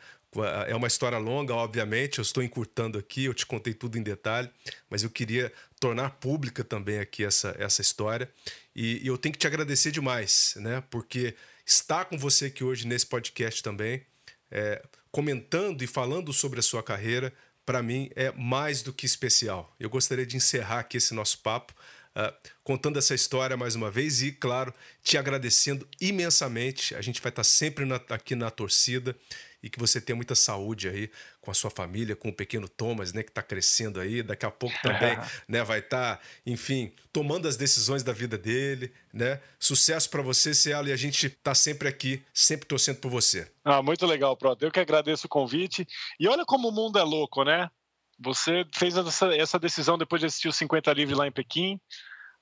[0.66, 4.48] É uma história longa, obviamente, eu estou encurtando aqui, eu te contei tudo em detalhe,
[4.88, 8.30] mas eu queria tornar pública também aqui essa, essa história.
[8.74, 10.82] E, e eu tenho que te agradecer demais, né?
[10.88, 11.34] Porque
[11.66, 14.06] estar com você aqui hoje nesse podcast também,
[14.50, 17.32] é, comentando e falando sobre a sua carreira,
[17.66, 19.74] para mim é mais do que especial.
[19.78, 21.74] Eu gostaria de encerrar aqui esse nosso papo.
[22.14, 22.30] Uh,
[22.62, 26.94] contando essa história mais uma vez e, claro, te agradecendo imensamente.
[26.94, 29.16] A gente vai estar sempre na, aqui na torcida
[29.62, 31.10] e que você tenha muita saúde aí
[31.40, 34.50] com a sua família, com o pequeno Thomas, né, que está crescendo aí, daqui a
[34.50, 35.16] pouco também,
[35.46, 39.40] né, vai estar, tá, enfim, tomando as decisões da vida dele, né?
[39.58, 43.50] Sucesso para você, Cielo, e a gente está sempre aqui, sempre torcendo por você.
[43.64, 44.64] Ah, muito legal, Proto.
[44.64, 45.86] Eu que agradeço o convite.
[46.18, 47.70] E olha como o mundo é louco, né?
[48.18, 51.78] Você fez essa, essa decisão depois de assistir o 50 Livre lá em Pequim.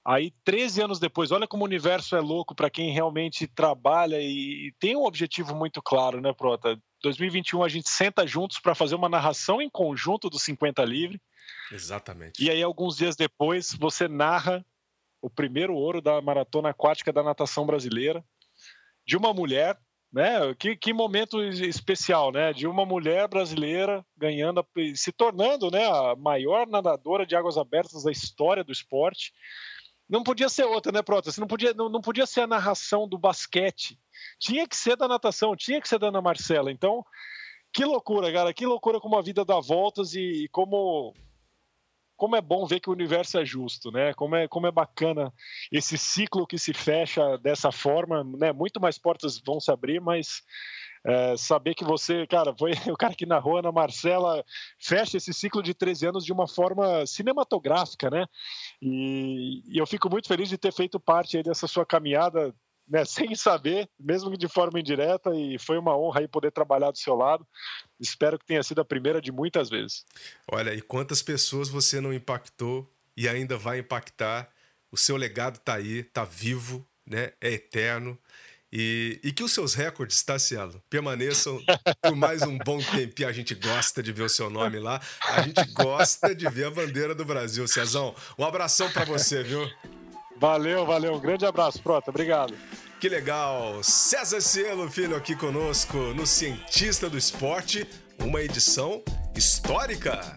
[0.04, 4.72] Aí, 13 anos depois, olha como o universo é louco para quem realmente trabalha e
[4.78, 6.80] tem um objetivo muito claro, né, Prota?
[7.02, 11.20] 2021 a gente senta juntos para fazer uma narração em conjunto do 50 Livre.
[11.72, 12.42] Exatamente.
[12.42, 14.64] E aí, alguns dias depois, você narra
[15.20, 18.24] o primeiro ouro da maratona aquática da natação brasileira,
[19.06, 19.78] de uma mulher,
[20.12, 20.54] né?
[20.58, 22.52] Que, que momento especial, né?
[22.52, 28.10] De uma mulher brasileira ganhando, se tornando, né, a maior nadadora de águas abertas da
[28.10, 29.32] história do esporte.
[30.10, 31.30] Não podia ser outra, né, Prota?
[31.38, 33.96] Não podia, não, não podia ser a narração do basquete
[34.38, 36.70] tinha que ser da natação, tinha que ser da Ana Marcela.
[36.70, 37.04] Então,
[37.72, 41.14] que loucura, cara, que loucura como a vida dá voltas e, e como
[42.20, 44.12] como é bom ver que o universo é justo, né?
[44.12, 45.32] Como é, como é bacana
[45.72, 48.52] esse ciclo que se fecha dessa forma, né?
[48.52, 50.42] Muito mais portas vão se abrir, mas
[51.02, 54.44] é, saber que você, cara, foi o cara que narrou Ana Marcela,
[54.78, 58.26] fecha esse ciclo de 13 anos de uma forma cinematográfica, né?
[58.82, 62.54] E, e eu fico muito feliz de ter feito parte dessa sua caminhada
[62.90, 66.90] né, sem saber, mesmo que de forma indireta, e foi uma honra aí poder trabalhar
[66.90, 67.46] do seu lado.
[67.98, 70.04] Espero que tenha sido a primeira de muitas vezes.
[70.50, 74.50] Olha, e quantas pessoas você não impactou e ainda vai impactar?
[74.90, 77.32] O seu legado está aí, está vivo, né?
[77.40, 78.18] É eterno.
[78.72, 81.60] E, e que os seus recordes, tá, Cielo, permaneçam
[82.00, 83.28] por mais um bom tempinho.
[83.28, 85.00] A gente gosta de ver o seu nome lá.
[85.28, 88.14] A gente gosta de ver a bandeira do Brasil, Cezão.
[88.38, 89.68] Um abração para você, viu?
[90.40, 91.14] Valeu, valeu.
[91.14, 92.10] Um grande abraço, Prota.
[92.10, 92.54] Obrigado.
[92.98, 93.82] Que legal!
[93.82, 97.86] César Cielo, filho, aqui conosco no Cientista do Esporte,
[98.18, 99.02] uma edição
[99.36, 100.34] histórica.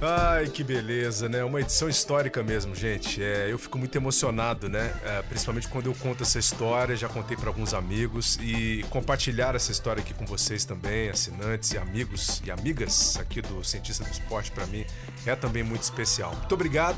[0.00, 1.42] Ai, que beleza, né?
[1.42, 3.20] Uma edição histórica mesmo, gente.
[3.20, 4.94] É, eu fico muito emocionado, né?
[5.04, 9.72] É, principalmente quando eu conto essa história, já contei para alguns amigos e compartilhar essa
[9.72, 14.52] história aqui com vocês também, assinantes e amigos e amigas aqui do Cientista do Esporte,
[14.52, 14.86] para mim
[15.26, 16.32] é também muito especial.
[16.32, 16.96] Muito obrigado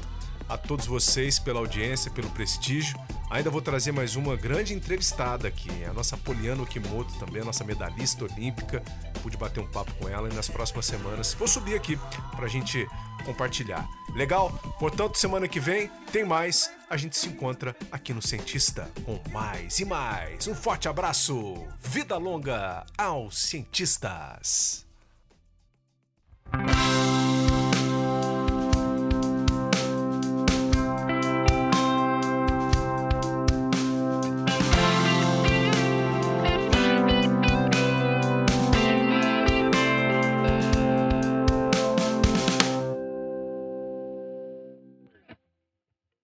[0.51, 2.99] a todos vocês pela audiência, pelo prestígio.
[3.31, 7.63] Ainda vou trazer mais uma grande entrevistada aqui, a nossa Poliana Okimoto também, a nossa
[7.63, 8.83] medalhista olímpica.
[9.23, 11.97] Pude bater um papo com ela e nas próximas semanas vou subir aqui
[12.35, 12.85] para a gente
[13.25, 13.89] compartilhar.
[14.15, 14.51] Legal?
[14.81, 19.79] Portanto, semana que vem tem mais a gente se encontra aqui no Cientista com mais
[19.79, 20.49] e mais.
[20.49, 24.85] Um forte abraço, vida longa aos cientistas!